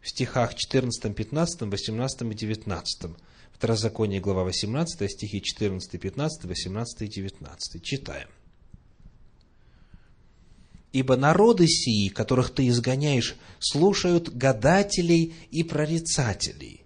в 0.00 0.08
стихах 0.08 0.54
14, 0.54 1.14
15, 1.14 1.62
18 1.62 2.22
и 2.22 2.34
19. 2.34 3.10
Второзаконие, 3.52 4.20
глава 4.20 4.44
18, 4.44 5.10
стихи 5.10 5.42
14, 5.42 6.00
15, 6.00 6.44
18 6.44 7.02
и 7.02 7.06
19. 7.06 7.82
Читаем. 7.82 8.28
«Ибо 10.92 11.16
народы 11.16 11.68
сии, 11.68 12.08
которых 12.08 12.50
ты 12.50 12.66
изгоняешь, 12.68 13.36
слушают 13.60 14.30
гадателей 14.30 15.34
и 15.50 15.62
прорицателей. 15.62 16.80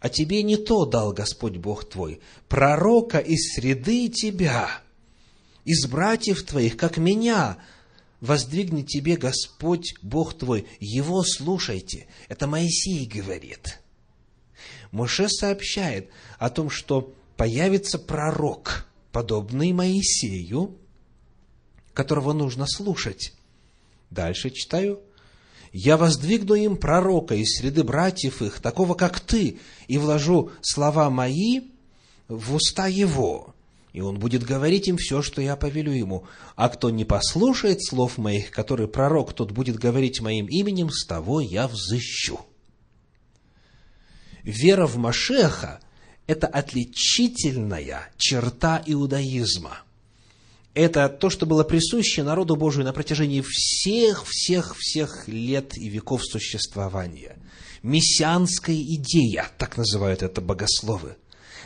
А 0.00 0.08
тебе 0.08 0.42
не 0.42 0.56
то 0.56 0.84
дал 0.84 1.12
Господь 1.12 1.56
Бог 1.56 1.88
твой, 1.88 2.20
пророка 2.48 3.18
из 3.18 3.54
среды 3.54 4.08
тебя, 4.08 4.82
из 5.64 5.86
братьев 5.86 6.42
твоих, 6.42 6.76
как 6.76 6.96
меня, 6.96 7.58
воздвигнет 8.20 8.86
тебе 8.86 9.16
Господь, 9.16 9.94
Бог 10.02 10.36
твой, 10.36 10.66
его 10.78 11.22
слушайте. 11.24 12.06
Это 12.28 12.46
Моисей 12.46 13.06
говорит. 13.06 13.80
Моше 14.92 15.28
сообщает 15.28 16.10
о 16.38 16.50
том, 16.50 16.70
что 16.70 17.14
появится 17.36 17.98
пророк, 17.98 18.86
подобный 19.12 19.72
Моисею, 19.72 20.76
которого 21.92 22.32
нужно 22.32 22.66
слушать. 22.66 23.32
Дальше 24.10 24.50
читаю. 24.50 25.00
я 25.72 25.96
воздвигну 25.96 26.54
им 26.54 26.76
пророка 26.76 27.34
из 27.34 27.56
среды 27.56 27.84
братьев 27.84 28.42
их, 28.42 28.60
такого 28.60 28.94
как 28.94 29.20
ты, 29.20 29.58
и 29.86 29.98
вложу 29.98 30.50
слова 30.62 31.10
мои 31.10 31.60
в 32.26 32.54
уста 32.54 32.88
его, 32.88 33.54
и 33.92 34.00
он 34.00 34.18
будет 34.18 34.44
говорить 34.44 34.88
им 34.88 34.96
все, 34.96 35.22
что 35.22 35.42
я 35.42 35.56
повелю 35.56 35.92
ему. 35.92 36.26
А 36.56 36.68
кто 36.68 36.90
не 36.90 37.04
послушает 37.04 37.84
слов 37.84 38.18
моих, 38.18 38.50
который 38.50 38.88
пророк, 38.88 39.32
тот 39.32 39.52
будет 39.52 39.76
говорить 39.76 40.20
моим 40.20 40.46
именем, 40.46 40.90
с 40.90 41.04
того 41.04 41.40
я 41.40 41.66
взыщу. 41.68 42.40
Вера 44.42 44.86
в 44.86 44.96
Машеха– 44.96 45.80
это 46.26 46.46
отличительная 46.46 48.10
черта 48.16 48.82
иудаизма– 48.86 49.80
это 50.74 51.08
то, 51.08 51.30
что 51.30 51.46
было 51.46 51.64
присуще 51.64 52.22
народу 52.22 52.54
Божию 52.54 52.84
на 52.84 52.92
протяжении 52.92 53.42
всех, 53.44 54.24
всех, 54.26 54.76
всех 54.78 55.26
лет 55.26 55.76
и 55.76 55.88
веков 55.88 56.24
существования. 56.24 57.36
Мессианская 57.82 58.76
идея, 58.76 59.50
так 59.58 59.76
называют 59.76 60.22
это 60.22 60.40
богословы. 60.40 61.16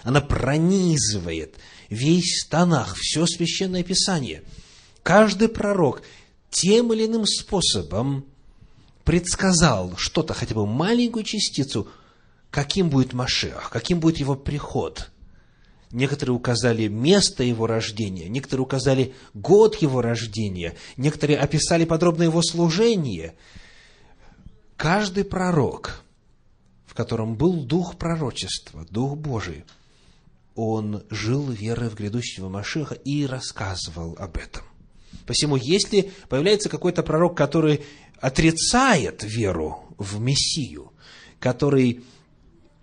Она 0.04 0.20
пронизывает 0.20 1.56
весь 1.94 2.46
Танах, 2.50 2.96
все 2.96 3.26
Священное 3.26 3.82
Писание. 3.82 4.42
Каждый 5.02 5.48
пророк 5.48 6.02
тем 6.50 6.92
или 6.92 7.06
иным 7.06 7.26
способом 7.26 8.26
предсказал 9.04 9.94
что-то, 9.96 10.34
хотя 10.34 10.54
бы 10.54 10.66
маленькую 10.66 11.24
частицу, 11.24 11.88
каким 12.50 12.90
будет 12.90 13.12
Машех, 13.12 13.70
каким 13.70 14.00
будет 14.00 14.18
его 14.18 14.34
приход– 14.34 15.10
Некоторые 15.94 16.34
указали 16.34 16.88
место 16.88 17.44
его 17.44 17.68
рождения, 17.68 18.28
некоторые 18.28 18.64
указали 18.64 19.14
год 19.32 19.76
его 19.76 20.02
рождения, 20.02 20.74
некоторые 20.96 21.38
описали 21.38 21.84
подробно 21.84 22.24
его 22.24 22.42
служение. 22.42 23.36
Каждый 24.76 25.24
пророк, 25.24 26.02
в 26.84 26.94
котором 26.94 27.36
был 27.36 27.62
дух 27.62 27.96
пророчества, 27.96 28.84
дух 28.90 29.16
Божий, 29.16 29.64
он 30.54 31.04
жил 31.10 31.50
верой 31.50 31.88
в 31.88 31.94
грядущего 31.94 32.48
Машиха 32.48 32.94
и 32.94 33.26
рассказывал 33.26 34.16
об 34.18 34.36
этом. 34.36 34.62
Посему, 35.26 35.56
если 35.56 36.12
появляется 36.28 36.68
какой-то 36.68 37.02
пророк, 37.02 37.36
который 37.36 37.82
отрицает 38.20 39.22
веру 39.22 39.84
в 39.98 40.20
Мессию, 40.20 40.92
который 41.40 42.04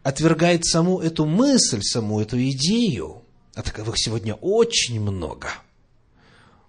отвергает 0.04 0.66
саму 0.66 1.00
эту 1.00 1.26
мысль, 1.26 1.82
саму 1.82 2.20
эту 2.20 2.42
идею, 2.50 3.24
а 3.56 3.62
таковых 3.62 3.96
сегодня 3.98 4.34
очень 4.36 5.00
много, 5.00 5.50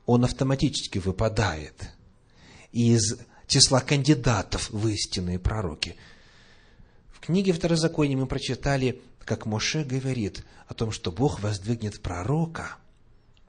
он 0.07 0.25
автоматически 0.25 0.99
выпадает 0.99 1.91
из 2.73 3.19
числа 3.47 3.81
кандидатов 3.81 4.71
в 4.71 4.89
истинные 4.89 5.39
пророки. 5.39 5.97
В 7.13 7.21
книге 7.21 7.53
Второзакония 7.53 8.17
мы 8.17 8.27
прочитали, 8.27 9.01
как 9.25 9.47
Моше 9.47 9.85
говорит 9.85 10.45
о 10.67 10.75
том, 10.75 10.91
что 10.93 11.13
Бог 11.13 11.41
воздвигнет 11.41 12.01
пророка, 12.01 12.77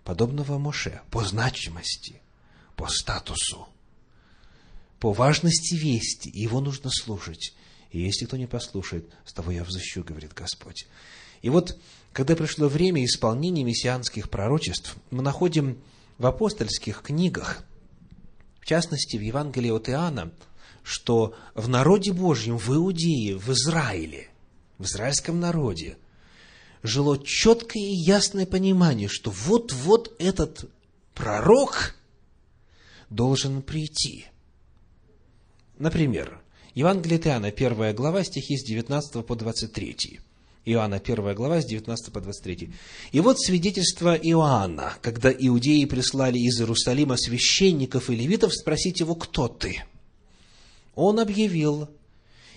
подобного 0.04 0.58
Моше, 0.58 1.02
по 1.10 1.24
значимости, 1.24 2.22
по 2.76 2.88
статусу, 2.88 3.68
по 5.00 5.14
важности 5.14 5.76
вести, 5.76 6.30
его 6.30 6.62
нужно 6.62 6.90
слушать. 6.92 7.54
И 7.92 8.02
если 8.02 8.26
кто 8.26 8.38
не 8.38 8.48
послушает, 8.48 9.10
с 9.26 9.34
того 9.34 9.52
я 9.52 9.64
взыщу, 9.64 10.04
говорит 10.04 10.34
Господь. 10.34 10.88
И 11.42 11.50
вот, 11.50 11.78
когда 12.12 12.36
пришло 12.36 12.68
время 12.68 13.04
исполнения 13.04 13.64
мессианских 13.64 14.30
пророчеств, 14.30 14.96
мы 15.12 15.22
находим 15.22 15.78
в 16.18 16.26
апостольских 16.26 17.02
книгах, 17.02 17.64
в 18.60 18.66
частности, 18.66 19.18
в 19.18 19.22
Евангелии 19.22 19.72
от 19.72 19.90
Иоанна, 19.90 20.32
что 20.84 21.36
в 21.54 21.68
народе 21.68 22.14
Божьем, 22.14 22.58
в 22.58 22.70
Иудее, 22.70 23.38
в 23.38 23.50
Израиле, 23.50 24.30
в 24.78 24.86
израильском 24.86 25.40
народе, 25.40 25.98
жило 26.82 27.18
четкое 27.18 27.84
и 27.84 27.96
ясное 27.96 28.46
понимание, 28.46 29.08
что 29.08 29.32
вот-вот 29.32 30.16
этот 30.20 30.70
пророк 31.14 31.96
должен 33.10 33.62
прийти. 33.62 34.26
Например, 35.78 36.42
Евангелие 36.76 37.20
от 37.20 37.28
Иоанна, 37.28 37.48
1 37.48 37.96
глава, 37.96 38.24
стихи 38.24 38.58
с 38.58 38.64
19 38.64 39.26
по 39.26 39.36
23. 39.36 40.20
Иоанна, 40.66 40.96
1 40.96 41.36
глава, 41.36 41.62
с 41.62 41.66
19 41.66 42.12
по 42.12 42.22
23. 42.22 42.70
«И 43.12 43.20
вот 43.20 43.40
свидетельство 43.40 44.16
Иоанна, 44.16 44.94
когда 45.02 45.32
иудеи 45.32 45.86
прислали 45.86 46.40
из 46.40 46.60
Иерусалима 46.60 47.18
священников 47.18 48.10
и 48.10 48.16
левитов 48.16 48.54
спросить 48.54 49.02
его, 49.02 49.16
кто 49.16 49.48
ты? 49.48 49.84
Он 50.96 51.20
объявил, 51.20 51.90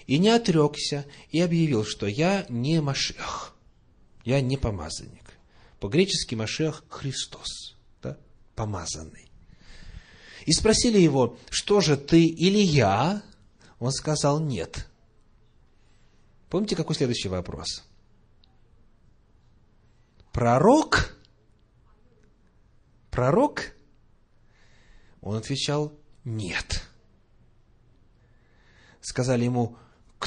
и 0.06 0.18
не 0.18 0.28
отрекся, 0.28 1.06
и 1.30 1.40
объявил, 1.40 1.84
что 1.84 2.06
я 2.06 2.46
не 2.48 2.80
Машех, 2.80 3.54
я 4.24 4.40
не 4.40 4.56
помазанник. 4.56 5.24
По-гречески 5.80 6.34
Машех– 6.34 6.84
Христос, 6.88 7.76
да? 8.02 8.16
помазанный. 8.54 9.30
И 10.46 10.52
спросили 10.52 10.98
его, 10.98 11.36
что 11.50 11.80
же 11.80 11.96
ты, 11.96 12.24
или 12.24 12.58
я? 12.58 13.22
Он 13.78 13.92
сказал 13.92 14.40
нет. 14.40 14.86
Помните, 16.48 16.76
какой 16.76 16.94
следующий 16.94 17.28
вопрос? 17.28 17.84
Пророк? 20.32 21.16
Пророк? 23.10 23.72
Он 25.20 25.36
отвечал 25.36 25.98
нет. 26.24 26.84
Сказали 29.00 29.44
ему, 29.44 29.76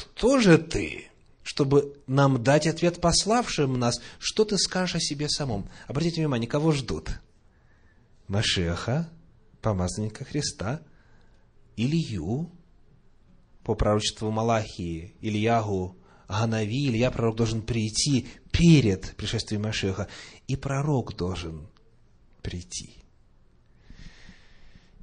кто 0.00 0.40
же 0.40 0.58
ты, 0.58 1.08
чтобы 1.42 1.96
нам 2.06 2.42
дать 2.42 2.66
ответ 2.66 3.00
пославшим 3.00 3.78
нас, 3.78 4.00
что 4.18 4.44
ты 4.44 4.56
скажешь 4.56 4.96
о 4.96 5.00
себе 5.00 5.28
самом? 5.28 5.68
Обратите 5.86 6.20
внимание, 6.20 6.48
кого 6.48 6.72
ждут? 6.72 7.10
Машеха, 8.28 9.10
помазанника 9.60 10.24
Христа, 10.24 10.80
Илью, 11.76 12.50
по 13.64 13.74
пророчеству 13.74 14.30
Малахии, 14.30 15.14
Ильягу, 15.20 15.96
Ганави, 16.28 16.88
Илья, 16.88 17.10
пророк 17.10 17.36
должен 17.36 17.62
прийти 17.62 18.28
перед 18.52 19.16
пришествием 19.16 19.62
Машеха, 19.62 20.08
и 20.46 20.56
пророк 20.56 21.16
должен 21.16 21.68
прийти. 22.42 22.94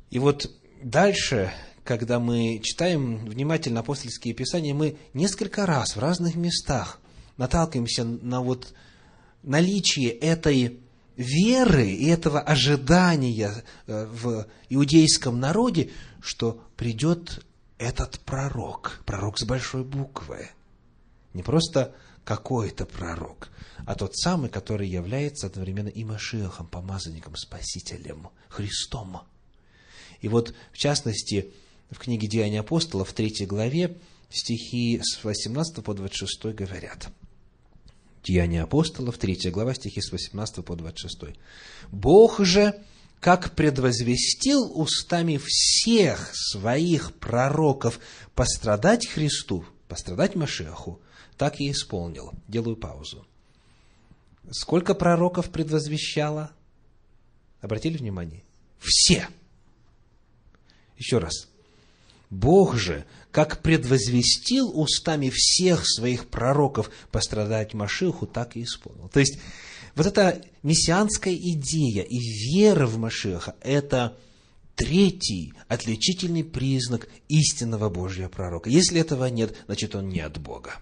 И 0.09 0.19
вот 0.19 0.49
дальше, 0.81 1.53
когда 1.87 2.19
мы 2.19 2.59
читаем 2.61 3.25
внимательно 3.25 3.79
апостольские 3.79 4.33
писания, 4.33 4.73
мы 4.73 4.97
несколько 5.13 5.65
раз 5.65 5.95
в 5.95 5.99
разных 5.99 6.35
местах 6.35 6.99
наталкиваемся 7.37 8.03
на 8.03 8.41
вот 8.41 8.73
наличие 9.41 10.09
этой 10.09 10.81
веры 11.15 11.89
и 11.89 12.07
этого 12.07 12.41
ожидания 12.41 13.63
э, 13.87 14.05
в 14.05 14.47
иудейском 14.69 15.39
народе, 15.39 15.89
что 16.19 16.61
придет 16.75 17.45
этот 17.77 18.19
пророк, 18.19 19.01
пророк 19.05 19.39
с 19.39 19.45
большой 19.45 19.85
буквы, 19.85 20.49
не 21.33 21.41
просто 21.41 21.95
какой-то 22.25 22.85
пророк, 22.85 23.49
а 23.85 23.95
тот 23.95 24.17
самый, 24.17 24.49
который 24.49 24.89
является 24.89 25.47
одновременно 25.47 25.87
и 25.87 26.03
Машиахом, 26.03 26.67
помазанником, 26.67 27.37
Спасителем, 27.37 28.27
Христом. 28.49 29.21
И 30.19 30.27
вот, 30.27 30.53
в 30.73 30.77
частности, 30.77 31.53
в 31.89 31.99
книге 31.99 32.27
Деяния 32.27 32.59
апостолов, 32.61 33.09
в 33.09 33.13
третьей 33.13 33.45
главе, 33.45 33.97
стихи 34.29 34.99
с 35.01 35.23
18 35.23 35.83
по 35.83 35.93
26 35.93 36.55
говорят. 36.55 37.09
Деяния 38.23 38.63
апостолов, 38.63 39.17
третья 39.17 39.51
глава, 39.51 39.73
стихи 39.73 40.01
с 40.01 40.11
18 40.11 40.65
по 40.65 40.75
26. 40.75 41.37
«Бог 41.91 42.39
же, 42.39 42.75
как 43.19 43.55
предвозвестил 43.55 44.71
устами 44.79 45.39
всех 45.41 46.31
своих 46.33 47.13
пророков 47.13 47.99
пострадать 48.35 49.07
Христу, 49.07 49.65
пострадать 49.87 50.35
Машеху, 50.35 51.01
так 51.37 51.61
и 51.61 51.71
исполнил. 51.71 52.33
Делаю 52.47 52.75
паузу. 52.75 53.25
Сколько 54.51 54.93
пророков 54.93 55.49
предвозвещало? 55.49 56.51
Обратили 57.61 57.97
внимание? 57.97 58.43
Все. 58.79 59.27
Еще 60.97 61.19
раз. 61.19 61.46
Бог 62.29 62.75
же, 62.75 63.05
как 63.31 63.61
предвозвестил 63.61 64.69
устами 64.77 65.29
всех 65.33 65.87
своих 65.87 66.27
пророков 66.27 66.89
пострадать 67.11 67.73
Машиху, 67.73 68.27
так 68.27 68.55
и 68.55 68.63
исполнил. 68.63 69.09
То 69.09 69.19
есть, 69.19 69.39
вот 69.95 70.05
эта 70.05 70.41
мессианская 70.63 71.33
идея 71.33 72.03
и 72.03 72.17
вера 72.19 72.85
в 72.85 72.97
Машеха– 72.97 73.55
это 73.61 74.17
третий 74.75 75.53
отличительный 75.67 76.43
признак 76.43 77.09
истинного 77.29 77.89
Божьего 77.89 78.29
пророка. 78.29 78.69
Если 78.69 79.01
этого 79.01 79.25
нет, 79.25 79.55
значит 79.65 79.95
он 79.95 80.09
не 80.09 80.19
от 80.19 80.37
Бога. 80.37 80.75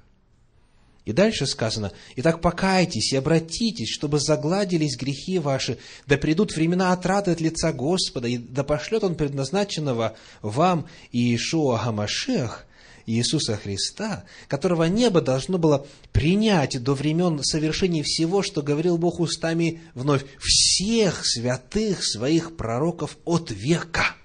И 1.06 1.12
дальше 1.12 1.46
сказано, 1.46 1.92
«Итак, 2.16 2.42
покайтесь 2.42 3.14
и 3.14 3.16
обратитесь, 3.16 3.90
чтобы 3.90 4.20
загладились 4.20 4.98
грехи 4.98 5.38
ваши, 5.38 5.78
да 6.08 6.18
придут 6.18 6.56
времена 6.56 6.92
отрады 6.92 7.32
от 7.32 7.40
лица 7.40 7.72
Господа, 7.72 8.28
и 8.28 8.38
да 8.38 8.64
пошлет 8.64 9.04
Он 9.04 9.16
предназначенного 9.16 10.18
вам 10.42 10.88
Иешуа 11.12 11.78
Гамашех, 11.84 12.66
Иисуса 13.06 13.56
Христа, 13.56 14.26
которого 14.48 14.86
небо 14.86 15.22
должно 15.22 15.60
было 15.60 15.86
принять 16.12 16.82
до 16.82 16.96
времен 16.96 17.44
совершения 17.44 18.02
всего, 18.02 18.42
что 18.42 18.64
говорил 18.64 18.98
Бог 18.98 19.20
устами 19.20 19.82
вновь 19.94 20.26
всех 20.40 21.22
святых 21.24 22.04
своих 22.04 22.58
пророков 22.58 23.20
от 23.26 23.52
века, 23.52 24.16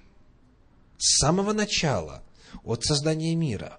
с 0.97 1.19
самого 1.19 1.53
начала, 1.53 2.23
от 2.63 2.83
создания 2.83 3.35
мира. 3.35 3.77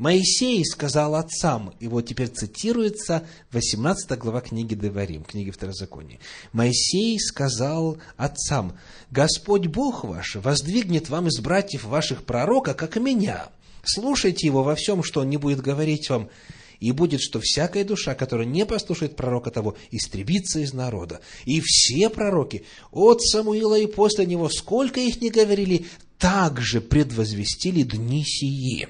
Моисей 0.00 0.64
сказал 0.64 1.14
отцам, 1.14 1.74
и 1.78 1.86
вот 1.86 2.06
теперь 2.06 2.28
цитируется 2.28 3.22
18 3.52 4.18
глава 4.18 4.40
книги 4.40 4.74
Деварим, 4.74 5.24
книги 5.24 5.50
Второзакония. 5.50 6.18
Моисей 6.54 7.20
сказал 7.20 7.98
отцам, 8.16 8.78
Господь 9.10 9.66
Бог 9.66 10.04
ваш 10.04 10.36
воздвигнет 10.36 11.10
вам 11.10 11.26
из 11.26 11.38
братьев 11.40 11.84
ваших 11.84 12.24
пророка, 12.24 12.72
как 12.72 12.96
и 12.96 13.00
меня. 13.00 13.50
Слушайте 13.84 14.46
его 14.46 14.62
во 14.62 14.74
всем, 14.74 15.02
что 15.02 15.20
он 15.20 15.28
не 15.28 15.36
будет 15.36 15.60
говорить 15.60 16.08
вам, 16.08 16.30
и 16.78 16.92
будет, 16.92 17.20
что 17.20 17.38
всякая 17.38 17.84
душа, 17.84 18.14
которая 18.14 18.46
не 18.46 18.64
послушает 18.64 19.16
пророка 19.16 19.50
того, 19.50 19.76
истребится 19.90 20.60
из 20.60 20.72
народа. 20.72 21.20
И 21.44 21.60
все 21.62 22.08
пророки, 22.08 22.64
от 22.90 23.20
Самуила 23.20 23.78
и 23.78 23.86
после 23.86 24.24
него, 24.24 24.48
сколько 24.48 24.98
их 24.98 25.20
не 25.20 25.28
говорили, 25.28 25.84
также 26.16 26.80
предвозвестили 26.80 27.82
дни 27.82 28.24
сии. 28.24 28.88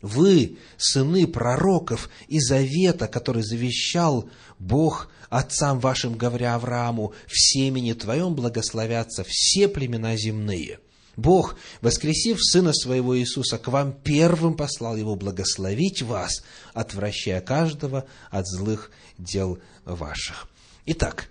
Вы, 0.00 0.58
сыны 0.76 1.26
пророков 1.26 2.08
и 2.28 2.38
завета, 2.38 3.08
который 3.08 3.42
завещал 3.42 4.30
Бог 4.58 5.10
отцам 5.28 5.80
вашим, 5.80 6.16
говоря 6.16 6.54
Аврааму, 6.54 7.12
в 7.26 7.32
семени 7.36 7.94
твоем 7.94 8.34
благословятся 8.34 9.24
все 9.26 9.66
племена 9.68 10.16
земные. 10.16 10.78
Бог, 11.16 11.56
воскресив 11.80 12.38
Сына 12.40 12.72
Своего 12.72 13.18
Иисуса, 13.18 13.58
к 13.58 13.66
вам 13.66 13.92
первым 13.92 14.56
послал 14.56 14.96
Его 14.96 15.16
благословить 15.16 16.02
вас, 16.02 16.44
отвращая 16.74 17.40
каждого 17.40 18.06
от 18.30 18.46
злых 18.46 18.92
дел 19.18 19.58
ваших. 19.84 20.48
Итак, 20.86 21.28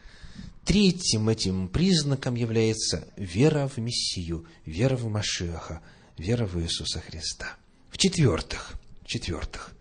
третьим 0.65 1.29
этим 1.29 1.69
признаком 1.69 2.35
является 2.35 3.07
вера 3.15 3.69
в 3.69 3.77
Мессию, 3.77 4.45
вера 4.65 4.97
в 4.97 5.05
Машиаха, 5.05 5.79
вера 6.17 6.45
в 6.45 6.61
Иисуса 6.61 6.99
Христа– 6.99 7.55
в-четвертых, 7.97 8.75
в-четвертых, 9.01 9.73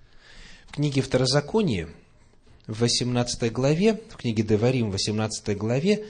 в 0.68 0.72
книге 0.72 1.02
Второзаконие, 1.02 1.90
в 2.66 2.80
18 2.80 3.52
главе, 3.52 4.00
в 4.08 4.16
книге 4.16 4.42
Деварим, 4.42 4.88
в 4.88 4.92
18 4.92 5.54
главе, 5.54 6.06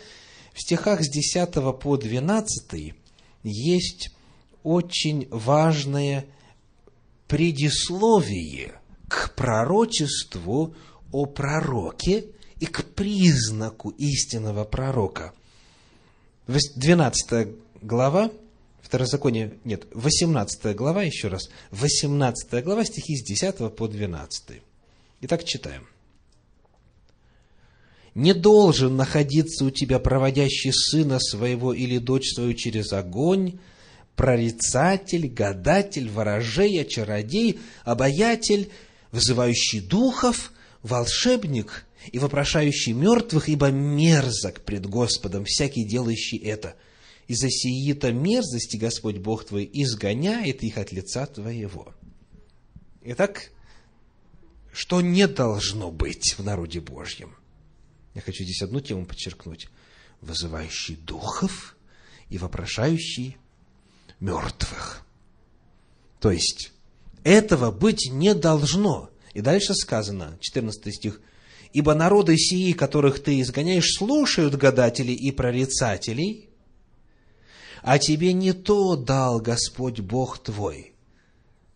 в 0.55 0.61
стихах 0.61 1.03
с 1.03 1.11
10 1.11 1.53
по 1.81 1.97
12 1.97 2.95
есть 3.43 4.11
очень 4.63 5.27
важное 5.33 6.27
предисловие 7.27 8.81
к 9.09 9.35
пророчеству 9.35 10.77
о 11.11 11.27
пророке 11.27 12.27
и 12.61 12.67
к 12.67 12.85
признаку 12.95 13.91
истинного 13.91 14.63
пророка. 14.63 15.35
12 16.47 17.49
глава, 17.83 18.31
Второзаконие, 18.87 19.55
нет, 19.65 19.89
18 19.95 20.77
глава, 20.77 21.03
еще 21.03 21.27
раз, 21.27 21.51
18 21.73 22.63
глава, 22.63 22.85
стихи 22.85 23.17
с 23.17 23.25
10 23.25 23.75
по 23.75 23.89
12. 23.89 24.63
Итак, 25.23 25.43
читаем. 25.43 25.89
«Не 28.15 28.33
должен 28.33 28.95
находиться 28.95 29.65
у 29.65 29.71
тебя 29.71 29.99
проводящий 29.99 30.73
сына 30.73 31.19
своего 31.19 31.75
или 31.75 31.99
дочь 31.99 32.33
свою 32.33 32.55
через 32.55 32.93
огонь, 32.93 33.59
прорицатель, 34.15 35.27
гадатель, 35.27 36.09
ворожей, 36.09 36.85
чародей, 36.85 37.59
обаятель, 37.83 38.71
вызывающий 39.11 39.81
духов, 39.81 40.53
волшебник 40.85 41.87
и 42.13 42.21
вопрошающий 42.21 42.93
мертвых, 42.93 43.49
ибо 43.49 43.73
мерзок 43.73 44.61
пред 44.61 44.87
Господом 44.87 45.45
всякий 45.45 45.83
делающий 45.83 46.39
это– 46.39 46.77
и 47.29 47.35
за 47.35 47.51
сии-то 47.51 48.13
мерзости 48.13 48.77
Господь 48.77 49.19
Бог 49.19 49.45
твой 49.45 49.69
изгоняет 49.73 50.63
их 50.63 50.79
от 50.79 50.93
лица 50.93 51.27
твоего. 51.27 51.95
Итак, 53.03 53.51
что 54.73 55.01
не 55.01 55.27
должно 55.27 55.91
быть 55.91 56.35
в 56.39 56.45
народе 56.45 56.81
Божьем? 56.81 57.35
Я 58.15 58.21
хочу 58.21 58.45
здесь 58.45 58.63
одну 58.63 58.81
тему 58.81 59.07
подчеркнуть. 59.07 59.69
Вызывающий 60.21 60.97
духов 60.97 61.77
и 62.31 62.39
вопрошающий 62.39 63.37
мертвых. 64.21 65.05
То 66.21 66.31
есть, 66.31 66.73
этого 67.25 67.71
быть 67.71 68.09
не 68.11 68.35
должно. 68.35 69.11
И 69.35 69.41
дальше 69.41 69.75
сказано, 69.75 70.39
14 70.41 70.95
стих, 70.95 71.21
«Ибо 71.73 71.95
народы 71.95 72.39
сии, 72.39 72.73
которых 72.73 73.23
ты 73.23 73.41
изгоняешь, 73.41 73.97
слушают 73.99 74.55
гадателей 74.55 75.15
и 75.15 75.31
прорицателей, 75.31 76.46
а 77.87 78.01
тебе 78.01 78.33
не 78.33 78.53
то 78.53 78.97
дал 78.97 79.39
Господь 79.39 80.01
Бог 80.01 80.41
твой. 80.41 80.93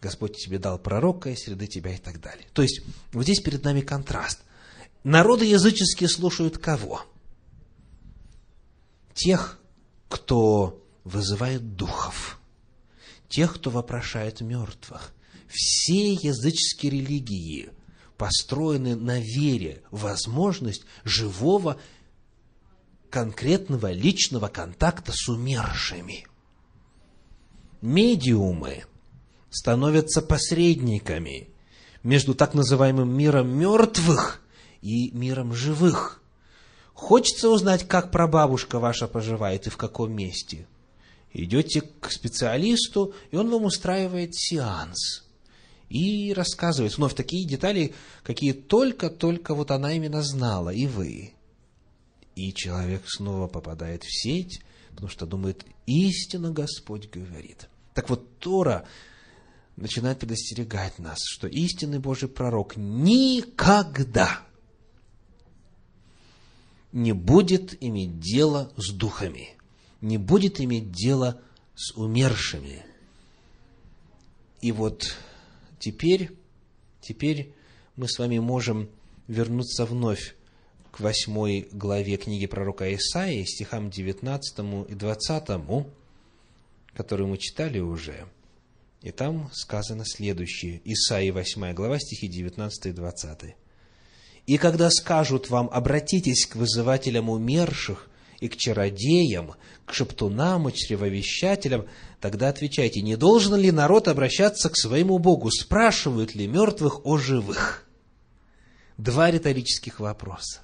Господь 0.00 0.36
тебе 0.36 0.58
дал 0.58 0.76
пророка 0.76 1.30
и 1.30 1.36
среды 1.36 1.68
тебя 1.68 1.94
и 1.94 1.98
так 1.98 2.20
далее. 2.20 2.44
То 2.52 2.62
есть, 2.62 2.80
вот 3.12 3.22
здесь 3.22 3.38
перед 3.38 3.62
нами 3.62 3.80
контраст. 3.80 4.40
Народы 5.04 5.44
языческие 5.44 6.08
слушают 6.08 6.58
кого? 6.58 7.04
Тех, 9.14 9.60
кто 10.08 10.84
вызывает 11.04 11.76
духов, 11.76 12.40
тех, 13.28 13.54
кто 13.54 13.70
вопрошает 13.70 14.40
мертвых. 14.40 15.12
Все 15.46 16.14
языческие 16.14 16.90
религии 16.90 17.70
построены 18.16 18.96
на 18.96 19.20
вере, 19.20 19.84
возможность 19.92 20.82
живого 21.04 21.80
конкретного 23.10 23.90
личного 23.90 24.48
контакта 24.48 25.12
с 25.12 25.28
умершими. 25.28 26.26
Медиумы 27.82 28.84
становятся 29.50 30.22
посредниками 30.22 31.48
между 32.02 32.34
так 32.34 32.54
называемым 32.54 33.12
миром 33.12 33.48
мертвых 33.48 34.40
и 34.80 35.10
миром 35.10 35.52
живых. 35.52 36.22
Хочется 36.94 37.48
узнать, 37.48 37.86
как 37.88 38.10
прабабушка 38.10 38.78
ваша 38.78 39.08
поживает 39.08 39.66
и 39.66 39.70
в 39.70 39.76
каком 39.76 40.12
месте. 40.12 40.66
Идете 41.32 41.82
к 41.82 42.10
специалисту, 42.10 43.14
и 43.30 43.36
он 43.36 43.50
вам 43.50 43.64
устраивает 43.64 44.34
сеанс. 44.34 45.24
И 45.88 46.32
рассказывает 46.34 46.96
вновь 46.96 47.14
такие 47.14 47.46
детали, 47.46 47.94
какие 48.22 48.52
только-только 48.52 49.54
вот 49.54 49.70
она 49.70 49.92
именно 49.92 50.22
знала, 50.22 50.70
и 50.70 50.86
вы 50.86 51.34
и 52.34 52.52
человек 52.52 53.02
снова 53.06 53.48
попадает 53.48 54.04
в 54.04 54.10
сеть, 54.10 54.60
потому 54.90 55.08
что 55.08 55.26
думает, 55.26 55.64
истинно 55.86 56.50
Господь 56.50 57.10
говорит. 57.10 57.68
Так 57.94 58.08
вот, 58.08 58.38
Тора 58.38 58.86
начинает 59.76 60.18
предостерегать 60.18 60.98
нас, 60.98 61.18
что 61.24 61.46
истинный 61.46 61.98
Божий 61.98 62.28
пророк 62.28 62.76
никогда 62.76 64.42
не 66.92 67.12
будет 67.12 67.82
иметь 67.82 68.20
дело 68.20 68.72
с 68.76 68.92
духами, 68.92 69.56
не 70.00 70.18
будет 70.18 70.60
иметь 70.60 70.92
дело 70.92 71.40
с 71.74 71.96
умершими. 71.96 72.84
И 74.60 74.72
вот 74.72 75.16
теперь, 75.78 76.30
теперь 77.00 77.54
мы 77.96 78.08
с 78.08 78.18
вами 78.18 78.38
можем 78.38 78.90
вернуться 79.28 79.86
вновь 79.86 80.34
к 80.90 81.00
восьмой 81.00 81.68
главе 81.72 82.16
книги 82.16 82.46
пророка 82.46 82.92
Исаии, 82.94 83.44
стихам 83.44 83.90
19 83.90 84.58
и 84.88 84.94
20, 84.94 85.86
которые 86.94 87.26
мы 87.26 87.38
читали 87.38 87.78
уже. 87.78 88.26
И 89.02 89.10
там 89.10 89.50
сказано 89.52 90.04
следующее. 90.04 90.80
Исаии 90.84 91.30
8 91.30 91.72
глава, 91.72 91.98
стихи 91.98 92.28
19 92.28 92.86
и 92.86 92.92
20. 92.92 93.54
«И 94.46 94.58
когда 94.58 94.90
скажут 94.90 95.48
вам, 95.48 95.68
обратитесь 95.72 96.46
к 96.46 96.56
вызывателям 96.56 97.30
умерших, 97.30 98.10
и 98.40 98.48
к 98.48 98.56
чародеям, 98.56 99.54
к 99.84 99.92
шептунам 99.92 100.68
и 100.68 100.72
чревовещателям, 100.72 101.86
тогда 102.20 102.48
отвечайте, 102.48 103.02
не 103.02 103.16
должен 103.16 103.54
ли 103.54 103.70
народ 103.70 104.08
обращаться 104.08 104.70
к 104.70 104.76
своему 104.76 105.18
Богу? 105.18 105.50
Спрашивают 105.50 106.34
ли 106.34 106.46
мертвых 106.46 107.04
о 107.04 107.18
живых? 107.18 107.86
Два 108.96 109.30
риторических 109.30 110.00
вопроса. 110.00 110.62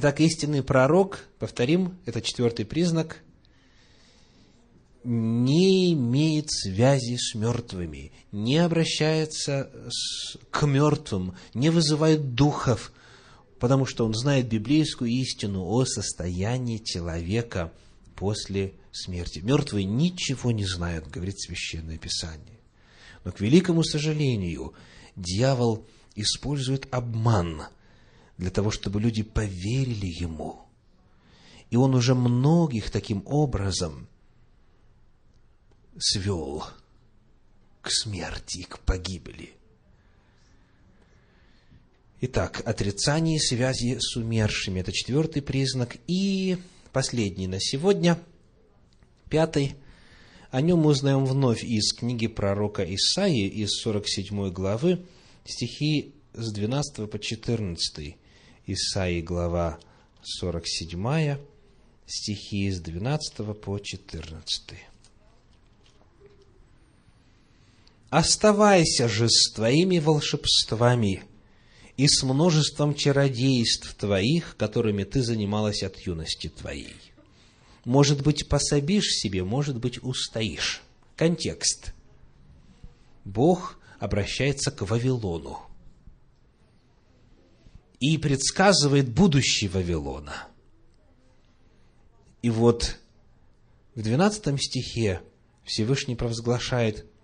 Итак, 0.00 0.20
истинный 0.20 0.62
пророк, 0.62 1.24
повторим, 1.40 1.98
это 2.06 2.22
четвертый 2.22 2.64
признак, 2.64 3.20
не 5.02 5.92
имеет 5.92 6.52
связи 6.52 7.16
с 7.16 7.34
мертвыми, 7.34 8.12
не 8.30 8.58
обращается 8.58 9.72
с, 9.90 10.36
к 10.52 10.64
мертвым, 10.68 11.34
не 11.52 11.70
вызывает 11.70 12.36
духов, 12.36 12.92
потому 13.58 13.86
что 13.86 14.06
он 14.06 14.14
знает 14.14 14.48
библейскую 14.48 15.10
истину 15.10 15.64
о 15.64 15.84
состоянии 15.84 16.78
человека 16.78 17.72
после 18.14 18.74
смерти. 18.92 19.40
Мертвые 19.40 19.84
ничего 19.84 20.52
не 20.52 20.64
знают, 20.64 21.08
говорит 21.08 21.40
Священное 21.40 21.98
Писание. 21.98 22.60
Но, 23.24 23.32
к 23.32 23.40
великому 23.40 23.82
сожалению, 23.82 24.74
дьявол 25.16 25.84
использует 26.14 26.86
обман 26.92 27.64
для 28.38 28.50
того, 28.50 28.70
чтобы 28.70 29.00
люди 29.00 29.22
поверили 29.22 30.06
ему. 30.06 30.60
И 31.70 31.76
он 31.76 31.94
уже 31.94 32.14
многих 32.14 32.90
таким 32.90 33.22
образом 33.26 34.08
свел 35.98 36.64
к 37.82 37.90
смерти, 37.90 38.62
к 38.62 38.78
погибели. 38.78 39.52
Итак, 42.20 42.62
отрицание 42.64 43.38
связи 43.38 43.98
с 44.00 44.16
умершими– 44.16 44.80
это 44.80 44.92
четвертый 44.92 45.42
признак. 45.42 45.96
И 46.06 46.58
последний 46.92 47.46
на 47.46 47.60
сегодня, 47.60 48.18
пятый. 49.28 49.74
О 50.50 50.60
нем 50.60 50.78
мы 50.78 50.90
узнаем 50.90 51.26
вновь 51.26 51.62
из 51.62 51.92
книги 51.92 52.26
пророка 52.26 52.82
Исаии, 52.82 53.46
из 53.46 53.70
47 53.82 54.50
главы, 54.50 55.04
стихи 55.44 56.14
с 56.32 56.52
12 56.52 57.10
по 57.10 57.18
14. 57.18 58.16
Исаии, 58.70 59.22
глава 59.22 59.80
47, 60.22 61.38
стихи 62.06 62.70
с 62.70 62.78
12 62.80 63.58
по 63.58 63.78
14. 63.78 64.74
«Оставайся 68.10 69.08
же 69.08 69.30
с 69.30 69.52
твоими 69.52 69.98
волшебствами 69.98 71.22
и 71.96 72.06
с 72.06 72.22
множеством 72.22 72.94
чародейств 72.94 73.94
твоих, 73.94 74.54
которыми 74.58 75.04
ты 75.04 75.22
занималась 75.22 75.82
от 75.82 75.98
юности 76.00 76.48
твоей. 76.48 76.94
Может 77.86 78.22
быть, 78.22 78.50
пособишь 78.50 79.14
себе, 79.14 79.44
может 79.44 79.78
быть, 79.78 79.98
устоишь». 80.02 80.82
Контекст. 81.16 81.94
Бог 83.24 83.78
обращается 83.98 84.70
к 84.70 84.82
Вавилону 84.82 85.67
и 88.00 88.18
предсказывает 88.18 89.08
будущее 89.08 89.70
Вавилона. 89.70 90.46
И 92.42 92.50
вот 92.50 92.98
в 93.94 94.02
12 94.02 94.60
стихе 94.62 95.22
Всевышний 95.64 96.16
провозглашает– 96.16 97.06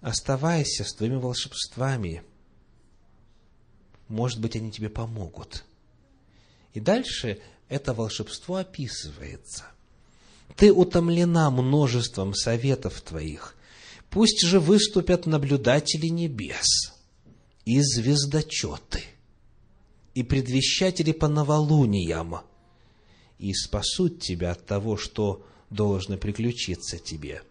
оставайся 0.00 0.84
с 0.84 0.94
твоими 0.94 1.16
волшебствами. 1.16 2.22
Может 4.08 4.40
быть, 4.40 4.56
они 4.56 4.70
тебе 4.70 4.88
помогут. 4.88 5.64
И 6.72 6.80
дальше 6.80 7.40
это 7.68 7.92
волшебство 7.92 8.56
описывается. 8.56 9.64
Ты 10.56 10.72
утомлена 10.72 11.50
множеством 11.50 12.34
советов 12.34 13.00
твоих. 13.00 13.54
Пусть 14.10 14.42
же 14.42 14.60
выступят 14.60 15.26
наблюдатели 15.26 16.06
небес 16.06 16.94
и 17.66 17.80
звездочеты, 17.82 19.02
и 20.18 20.24
предвещатели 20.24 21.12
по 21.12 21.28
новолуниям, 21.28 22.40
и 23.38 23.54
спасут 23.54 24.20
тебя 24.20 24.50
от 24.50 24.66
того, 24.66 24.96
что 24.96 25.46
должно 25.70 26.16
приключиться 26.16 26.98
тебе. 26.98 27.42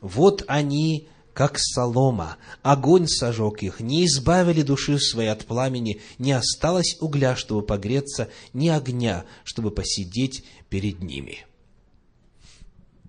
Вот 0.00 0.42
они 0.46 1.08
как 1.34 1.58
солома, 1.58 2.38
огонь 2.62 3.06
сожег 3.06 3.62
их, 3.62 3.80
не 3.80 4.06
избавили 4.06 4.62
души 4.62 4.98
своей 4.98 5.28
от 5.28 5.44
пламени, 5.44 6.00
не 6.16 6.32
осталось 6.32 6.96
угля, 7.00 7.36
чтобы 7.36 7.60
погреться, 7.66 8.30
ни 8.54 8.68
огня, 8.70 9.26
чтобы 9.44 9.70
посидеть 9.70 10.42
перед 10.70 11.02
ними. 11.02 11.44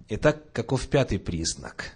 Итак, 0.10 0.52
каков 0.52 0.86
пятый 0.88 1.18
признак? 1.18 1.96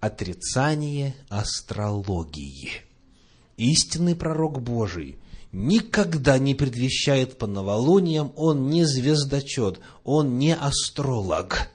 Отрицание 0.00 1.14
астрологии. 1.28 2.93
Истинный 3.56 4.16
пророк 4.16 4.60
Божий 4.60 5.18
никогда 5.52 6.38
не 6.38 6.54
предвещает 6.54 7.38
по 7.38 7.46
новолуниям, 7.46 8.32
он 8.36 8.68
не 8.68 8.84
звездочет, 8.84 9.80
он 10.02 10.38
не 10.38 10.54
астролог– 10.54 11.68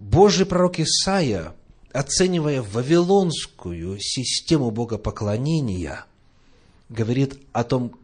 Божий 0.00 0.46
пророк 0.46 0.80
Исаия, 0.80 1.54
оценивая 1.92 2.62
вавилонскую 2.62 3.98
систему 4.00 4.70
богопоклонения, 4.70 6.06
говорит 6.88 7.38
о 7.52 7.64
том, 7.64 8.00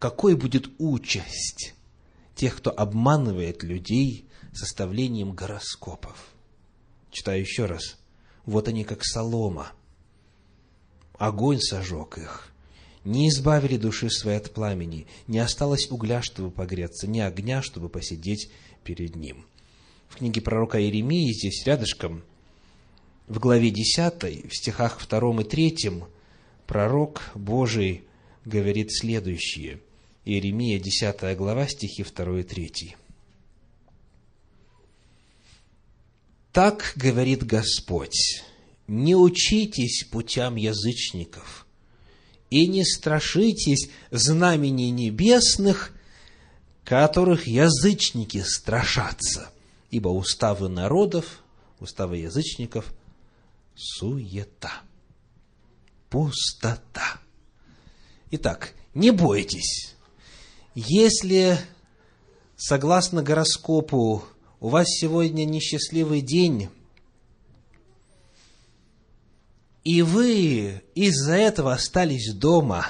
какой 0.00 0.34
будет 0.34 0.68
участь 0.78 1.74
тех, 2.34 2.56
кто 2.56 2.72
обманывает 2.76 3.62
людей 3.62 4.28
составлением 4.52 5.30
гороскопов. 5.30 6.16
Читаю 7.12 7.40
еще 7.40 7.66
раз. 7.66 7.98
Вот 8.44 8.66
они, 8.66 8.82
как 8.82 9.04
солома. 9.04 9.70
Огонь 11.18 11.60
сожег 11.60 12.18
их. 12.18 12.52
Не 13.04 13.28
избавили 13.28 13.76
души 13.76 14.10
своей 14.10 14.38
от 14.38 14.52
пламени. 14.52 15.06
Не 15.26 15.38
осталось 15.38 15.90
угля, 15.90 16.22
чтобы 16.22 16.50
погреться, 16.50 17.06
ни 17.06 17.20
огня, 17.20 17.62
чтобы 17.62 17.88
посидеть 17.88 18.50
перед 18.84 19.16
ним 19.16 19.46
в 20.08 20.16
книге 20.16 20.40
пророка 20.40 20.80
Иеремии, 20.80 21.32
здесь 21.32 21.64
рядышком, 21.66 22.24
в 23.26 23.38
главе 23.38 23.70
10, 23.70 24.50
в 24.50 24.56
стихах 24.56 25.06
2 25.06 25.40
и 25.40 25.44
3, 25.44 26.02
пророк 26.66 27.30
Божий 27.34 28.04
говорит 28.44 28.92
следующее. 28.92 29.80
Иеремия, 30.24 30.78
10 30.78 31.36
глава, 31.36 31.66
стихи 31.68 32.04
2 32.04 32.40
и 32.40 32.42
3. 32.42 32.96
«Так 36.52 36.94
говорит 36.96 37.44
Господь, 37.44 38.42
не 38.86 39.14
учитесь 39.14 40.04
путям 40.10 40.56
язычников, 40.56 41.66
и 42.50 42.66
не 42.66 42.84
страшитесь 42.84 43.90
знамений 44.10 44.90
небесных, 44.90 45.92
которых 46.84 47.46
язычники 47.46 48.42
страшатся 48.46 49.50
ибо 49.90 50.08
уставы 50.08 50.68
народов, 50.68 51.42
уставы 51.80 52.18
язычников– 52.18 52.92
суета, 53.74 54.82
пустота. 56.10 57.20
Итак, 58.30 58.74
не 58.94 59.10
бойтесь. 59.10 59.94
Если, 60.74 61.58
согласно 62.56 63.22
гороскопу, 63.22 64.24
у 64.60 64.68
вас 64.68 64.86
сегодня 64.88 65.44
несчастливый 65.44 66.20
день, 66.20 66.68
и 69.86 70.02
вы 70.02 70.82
из-за 70.96 71.34
этого 71.34 71.72
остались 71.72 72.34
дома, 72.34 72.86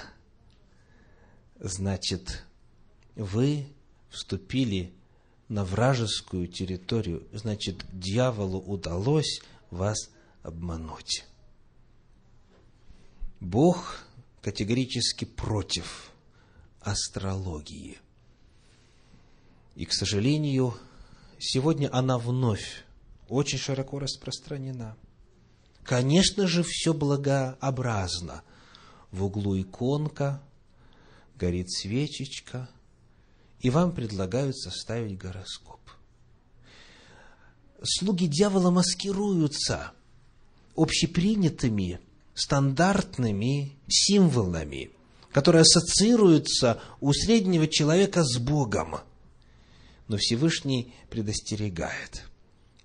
значит, 1.60 2.42
вы 3.16 3.66
вступили 4.08 4.94
на 5.50 5.66
вражескую 5.66 6.48
территорию, 6.48 7.28
значит, 7.34 7.84
дьяволу 7.92 8.60
удалось 8.60 9.42
вас 9.70 10.08
обмануть. 10.42 11.26
Бог 13.40 14.00
категорически 14.40 15.26
против 15.26 16.10
астрологии. 16.80 17.98
И, 19.74 19.84
к 19.84 19.92
сожалению, 19.92 20.74
сегодня 21.38 21.90
она 21.92 22.16
вновь 22.16 22.86
очень 23.28 23.58
широко 23.58 23.98
распространена. 23.98 24.96
Конечно 25.86 26.46
же, 26.46 26.62
все 26.62 26.92
благообразно. 26.92 28.42
В 29.12 29.24
углу 29.24 29.60
иконка, 29.60 30.42
горит 31.36 31.70
свечечка– 31.70 32.68
и 33.60 33.70
вам 33.70 33.92
предлагают 33.92 34.56
составить 34.56 35.18
гороскоп. 35.18 35.80
Слуги 37.82 38.26
дьявола 38.26 38.70
маскируются 38.70 39.92
общепринятыми, 40.76 42.00
стандартными 42.34 43.72
символами, 43.88 44.90
которые 45.32 45.62
ассоциируются 45.62 46.80
у 47.00 47.12
среднего 47.12 47.66
человека 47.66 48.24
с 48.24 48.38
Богом. 48.38 48.98
Но 50.08 50.16
Всевышний 50.16 50.94
предостерегает, 51.10 52.24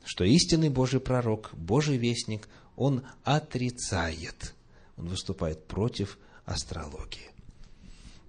что 0.03 0.23
истинный 0.23 0.69
Божий 0.69 0.99
пророк, 0.99 1.51
Божий 1.53 1.97
вестник, 1.97 2.47
он 2.81 3.03
отрицает, 3.23 4.55
он 4.97 5.09
выступает 5.09 5.67
против 5.67 6.17
астрологии. 6.45 7.29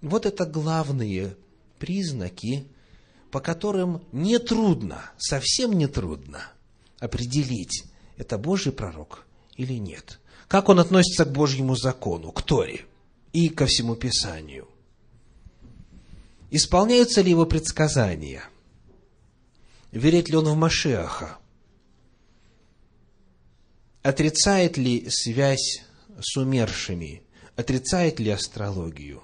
Вот 0.03 0.27
это 0.27 0.45
главные 0.45 1.37
признаки 1.79 2.67
по 3.31 3.41
которым 3.41 4.05
нетрудно, 4.13 5.11
совсем 5.17 5.73
нетрудно 5.73 6.43
определить, 7.01 7.85
это 8.19 8.37
Божий 8.37 8.73
пророк 8.73 9.25
или 9.57 9.79
нет. 9.79 10.21
Как 10.49 10.69
он 10.69 10.79
относится 10.81 11.25
к 11.25 11.33
Божьему 11.33 11.75
закону, 11.75 12.31
к 12.31 12.43
Торе 12.43 12.85
и 13.33 13.49
ко 13.49 13.65
всему 13.65 13.97
Писанию. 13.97 14.69
Исполняются 16.51 17.23
ли 17.23 17.31
его 17.31 17.47
предсказания? 17.47 18.45
Верит 19.93 20.29
ли 20.29 20.37
он 20.37 20.45
в 20.45 20.55
Машеаха? 20.55 21.39
Отрицает 24.03 24.77
ли 24.77 25.09
связь 25.09 25.85
с 26.21 26.37
умершими? 26.37 27.23
Отрицает 27.55 28.19
ли 28.19 28.31
астрологию? 28.31 29.23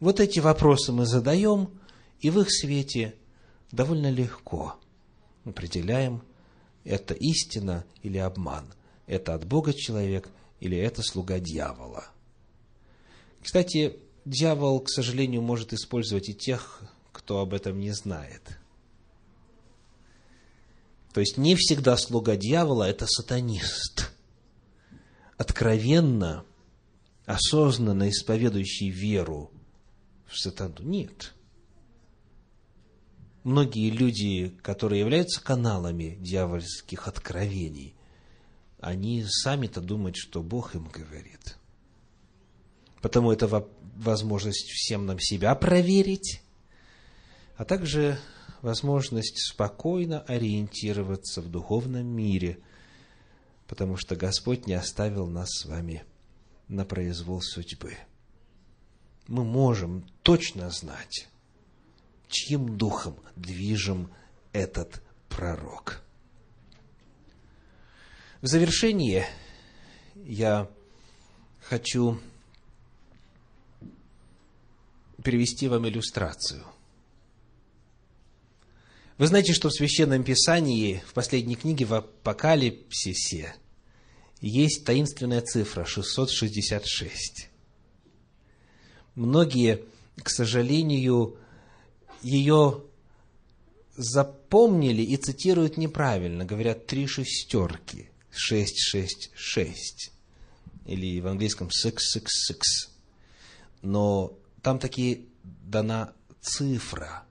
Вот 0.00 0.18
эти 0.18 0.40
вопросы 0.40 0.92
мы 0.92 1.06
задаем, 1.06 1.70
и 2.20 2.30
в 2.30 2.40
их 2.40 2.50
свете 2.50 3.14
довольно 3.70 4.10
легко 4.10 4.76
определяем, 5.44 6.22
это 6.84 7.14
истина 7.14 7.84
или 8.02 8.18
обман, 8.18 8.66
это 9.06 9.34
от 9.34 9.46
Бога 9.46 9.72
человек 9.72 10.28
или 10.58 10.76
это 10.76 11.02
слуга 11.02 11.38
дьявола. 11.38 12.06
Кстати, 13.42 13.96
дьявол, 14.24 14.80
к 14.80 14.90
сожалению, 14.90 15.42
может 15.42 15.72
использовать 15.72 16.28
и 16.28 16.34
тех, 16.34 16.82
кто 17.12 17.38
об 17.40 17.54
этом 17.54 17.78
не 17.78 17.92
знает. 17.92 18.58
То 21.18 21.20
есть 21.20 21.36
не 21.36 21.56
всегда 21.56 21.96
слуга 21.96 22.36
дьявола– 22.36 22.84
это 22.88 23.08
сатанист. 23.08 24.12
Откровенно, 25.36 26.44
осознанно 27.26 28.08
исповедующий 28.08 28.90
веру 28.90 29.50
в 30.28 30.38
сатану. 30.38 30.76
Нет. 30.78 31.34
Многие 33.42 33.90
люди, 33.90 34.56
которые 34.62 35.00
являются 35.00 35.42
каналами 35.42 36.16
дьявольских 36.20 37.08
откровений, 37.08 37.96
они 38.78 39.24
сами-то 39.28 39.80
думают, 39.80 40.14
что 40.14 40.40
Бог 40.40 40.76
им 40.76 40.86
говорит. 40.86 41.56
Потому 43.02 43.32
это 43.32 43.48
возможность 43.96 44.70
всем 44.70 45.04
нам 45.06 45.18
себя 45.18 45.52
проверить, 45.56 46.42
а 47.56 47.64
также 47.64 48.20
возможность 48.62 49.38
спокойно 49.38 50.20
ориентироваться 50.20 51.40
в 51.40 51.50
духовном 51.50 52.06
мире, 52.06 52.58
потому 53.66 53.96
что 53.96 54.16
Господь 54.16 54.66
не 54.66 54.74
оставил 54.74 55.26
нас 55.26 55.48
с 55.50 55.66
вами 55.66 56.04
на 56.68 56.84
произвол 56.84 57.40
судьбы. 57.40 57.96
Мы 59.26 59.44
можем 59.44 60.08
точно 60.22 60.70
знать, 60.70 61.28
чьим 62.28 62.76
духом 62.76 63.16
движим 63.36 64.10
этот 64.52 65.02
пророк. 65.28 66.02
В 68.40 68.46
завершение 68.46 69.26
я 70.14 70.70
хочу 71.60 72.20
перевести 75.22 75.68
вам 75.68 75.88
иллюстрацию. 75.88 76.64
Вы 79.18 79.26
знаете, 79.26 79.52
что 79.52 79.68
в 79.68 79.72
Священном 79.72 80.22
Писании, 80.22 81.02
в 81.04 81.12
последней 81.12 81.56
книге, 81.56 81.86
в 81.86 81.94
Апокалипсисе, 81.94 83.56
есть 84.40 84.84
таинственная 84.84 85.40
цифра 85.40 85.84
666. 85.84 87.48
Многие, 89.16 89.82
к 90.22 90.30
сожалению, 90.30 91.36
ее 92.22 92.84
запомнили 93.96 95.02
и 95.02 95.16
цитируют 95.16 95.78
неправильно, 95.78 96.44
говорят 96.44 96.86
три 96.86 97.08
шестерки, 97.08 98.10
шесть, 98.30 98.78
шесть, 98.78 99.32
шесть, 99.34 100.12
или 100.86 101.20
в 101.20 101.26
английском 101.26 101.70
six, 101.70 101.96
six, 102.14 102.26
six. 102.48 102.60
Но 103.82 104.38
там 104.62 104.78
таки 104.78 105.28
дана 105.42 106.12
цифра 106.40 107.24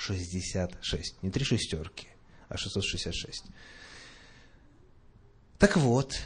666, 0.00 1.22
не 1.22 1.30
три 1.30 1.44
шестерки, 1.44 2.08
а 2.48 2.56
666. 2.56 3.44
Так 5.58 5.76
вот, 5.76 6.18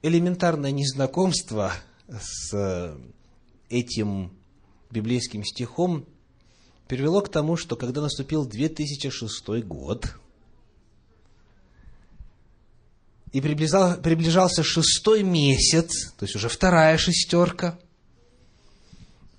элементарное 0.00 0.70
незнакомство 0.70 1.74
с 2.08 2.96
этим 3.68 4.32
библейским 4.90 5.44
стихом 5.44 6.06
привело 6.86 7.20
к 7.20 7.28
тому, 7.28 7.56
что 7.56 7.76
когда 7.76 8.00
наступил 8.00 8.46
2006 8.46 9.46
год, 9.64 10.14
и 13.30 13.42
приближал, 13.42 14.00
приближался 14.00 14.62
шестой 14.62 15.22
месяц, 15.22 16.12
то 16.12 16.24
есть 16.24 16.34
уже 16.34 16.48
вторая 16.48 16.96
шестерка, 16.96 17.78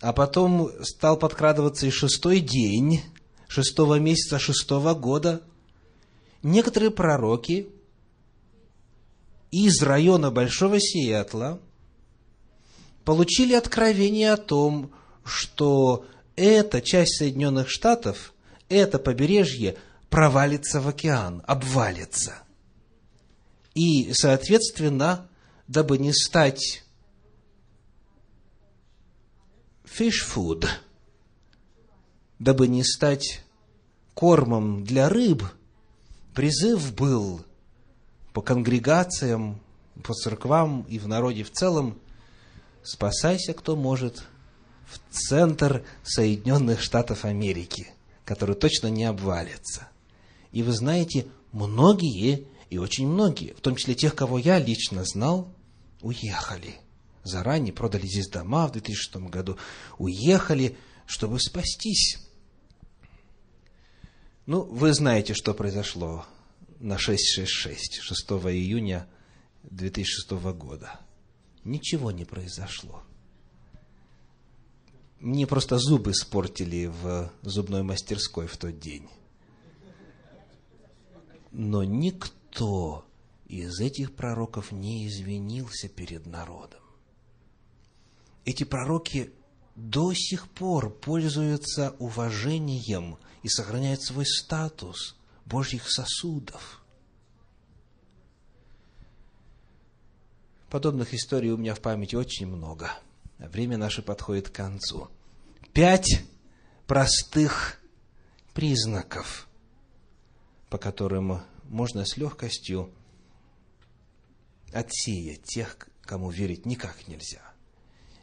а 0.02 0.14
потом 0.14 0.72
стал 0.84 1.18
подкрадываться 1.18 1.86
и 1.86 1.92
шестой 1.92 2.40
день 2.40 3.02
шестого 3.48 4.00
месяца 4.00 4.40
шестого 4.40 4.94
года, 4.94 5.42
некоторые 6.44 6.92
пророки 6.92 7.68
из 9.52 9.82
района 9.82 10.32
Большого 10.32 10.80
Сиэтла 10.80 11.60
получили 13.04 13.54
откровение 13.54 14.34
о 14.34 14.38
том, 14.38 14.92
что 15.26 16.06
эта 16.36 16.82
часть 16.82 17.18
Соединенных 17.18 17.70
Штатов, 17.70 18.34
это 18.70 19.00
побережье 19.00 19.76
провалится 20.10 20.80
в 20.80 20.88
океан, 20.88 21.44
обвалится. 21.48 22.44
И, 23.74 24.14
соответственно, 24.14 25.28
дабы 25.68 25.98
не 25.98 26.14
стать 26.14 26.84
food, 29.98 30.68
дабы 32.40 32.68
не 32.68 32.84
стать 32.84 33.42
кормом 34.14 34.84
для 34.84 35.10
рыб, 35.10 35.44
призыв 36.34 36.94
был 36.94 37.42
по 38.34 38.42
конгрегациям, 38.42 39.60
по 40.04 40.14
церквам 40.14 40.86
и 40.90 41.00
в 41.00 41.08
народе 41.08 41.44
в 41.44 41.52
целом, 41.52 41.98
спасайся, 42.84 43.54
кто 43.54 43.76
может, 43.76 44.26
в 44.90 45.00
центр 45.10 45.86
Соединенных 46.04 46.82
Штатов 46.82 47.26
Америки, 47.26 47.90
который 48.26 48.56
точно 48.56 48.88
не 48.88 49.06
обвалится. 49.06 49.88
И 50.52 50.64
вы 50.64 50.72
знаете, 50.72 51.28
многие, 51.52 52.48
и 52.70 52.78
очень 52.78 53.08
многие, 53.08 53.54
в 53.54 53.62
том 53.62 53.76
числе 53.76 53.96
тех, 53.96 54.16
кого 54.16 54.38
я 54.38 54.60
лично 54.60 55.04
знал, 55.04 55.54
уехали. 56.02 56.76
Заранее 57.24 57.74
продали 57.74 58.08
здесь 58.08 58.30
дома 58.30 58.68
в 58.68 58.72
2006 58.72 59.16
году, 59.30 59.58
уехали, 59.98 60.78
чтобы 61.06 61.40
спастись. 61.40 62.18
Ну, 64.46 64.64
вы 64.64 64.94
знаете, 64.94 65.34
что 65.34 65.54
произошло 65.54 66.26
на 66.80 66.98
666, 66.98 68.02
6 68.02 68.30
июня 68.52 69.08
2006 69.64 70.32
года. 70.56 71.00
Ничего 71.64 72.12
не 72.12 72.26
произошло. 72.26 73.04
Мне 75.20 75.46
просто 75.46 75.78
зубы 75.78 76.12
испортили 76.12 76.86
в 76.86 77.32
зубной 77.42 77.84
мастерской 77.84 78.48
в 78.48 78.56
тот 78.56 78.80
день. 78.80 79.08
Но 81.52 81.84
никто 81.84 83.06
из 83.48 83.80
этих 83.82 84.16
пророков 84.16 84.72
не 84.72 85.08
извинился 85.08 85.90
перед 85.90 86.26
народом. 86.26 86.79
Эти 88.46 88.64
пророки 88.64 89.32
до 89.76 90.14
сих 90.14 90.50
пор 90.50 90.90
пользуются 90.90 91.96
уважением 92.00 93.18
и 93.44 93.50
сохраняют 93.50 94.02
свой 94.02 94.26
статус 94.26 95.18
Божьих 95.46 95.90
сосудов. 95.90 96.84
Подобных 100.70 101.14
историй 101.14 101.52
у 101.52 101.58
меня 101.58 101.74
в 101.74 101.80
памяти 101.80 102.16
очень 102.16 102.48
много– 102.48 102.92
Время 103.40 103.78
наше 103.78 104.02
подходит 104.02 104.50
к 104.50 104.56
концу. 104.56 105.10
Пять 105.74 106.26
простых 106.88 107.80
признаков, 108.54 109.48
по 110.70 110.78
которым 110.78 111.42
можно 111.64 112.06
с 112.06 112.18
легкостью 112.18 112.92
отсеять 114.74 115.44
тех, 115.44 115.78
кому 116.02 116.30
верить 116.30 116.66
никак 116.66 117.08
нельзя. 117.08 117.49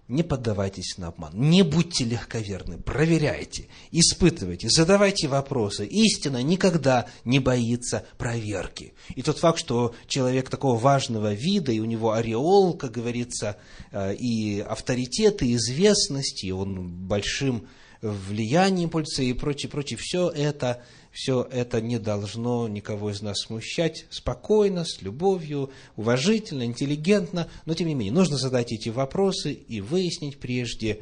Не 0.09 0.23
поддавайтесь 0.23 0.99
на 0.99 1.09
обман, 1.09 1.33
не 1.35 1.63
будьте 1.63 2.05
легковерны, 2.05 2.79
проверяйте, 2.79 3.67
испытывайте, 3.91 4.69
задавайте 4.71 5.27
вопросы. 5.27 5.85
Истина 5.85 6.45
никогда 6.45 7.07
не 7.25 7.41
боится 7.41 8.07
проверки. 8.17 8.95
И 9.17 9.23
тот 9.23 9.39
факт, 9.39 9.59
что 9.59 9.97
человек 10.07 10.49
такого 10.49 10.79
важного 10.79 11.33
вида, 11.33 11.73
и 11.73 11.81
у 11.81 11.85
него 11.87 12.13
ореол, 12.13 12.75
как 12.75 12.93
говорится, 12.93 13.57
э, 13.91 14.15
и 14.15 14.61
авторитет, 14.61 15.43
и 15.43 15.57
известность, 15.57 16.45
и 16.45 16.53
он 16.53 16.89
большим 16.89 17.67
влияние 18.01 18.85
импульса 18.85 19.23
и 19.23 19.33
прочее, 19.33 19.71
прочее. 19.71 19.99
Все 20.01 20.29
это, 20.29 20.83
все 21.17 21.49
это 21.51 21.81
не 21.81 21.99
должно 21.99 22.69
никого 22.69 23.11
из 23.11 23.23
нас 23.23 23.39
смущать. 23.39 24.05
Спокойно, 24.11 24.85
с 24.85 25.01
любовью, 25.01 25.71
уважительно, 25.97 26.64
интеллигентно. 26.64 27.49
Но, 27.64 27.73
тем 27.73 27.89
не 27.89 27.95
менее, 27.95 28.12
нужно 28.12 28.37
задать 28.37 28.71
эти 28.71 28.91
вопросы 28.91 29.55
и 29.55 29.81
выяснить 29.81 30.39
прежде, 30.39 31.01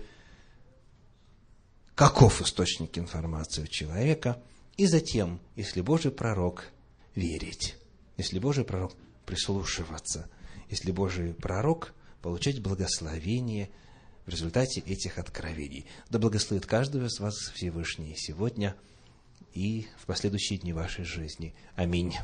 каков 1.97 2.41
источник 2.41 2.97
информации 2.97 3.65
у 3.65 3.67
человека. 3.67 4.41
И 4.77 4.87
затем, 4.87 5.41
если 5.57 5.81
Божий 5.81 6.13
пророк, 6.13 6.71
верить. 7.17 7.75
Если 8.17 8.39
Божий 8.39 8.63
пророк, 8.63 8.93
прислушиваться. 9.27 10.31
Если 10.71 10.93
Божий 10.93 11.35
пророк, 11.35 11.93
получать 12.23 12.63
благословение– 12.63 13.69
в 14.27 14.29
результате 14.31 14.81
этих 14.81 15.19
откровений. 15.19 15.87
Да 16.09 16.19
благословит 16.19 16.67
каждого 16.67 17.07
из 17.07 17.19
вас 17.21 17.35
Всевышний 17.55 18.15
сегодня 18.17 18.75
и 19.55 19.87
в 19.97 20.07
последующие 20.07 20.59
дни 20.59 20.73
вашей 20.73 21.05
жизни. 21.05 21.55
Аминь. 21.77 22.15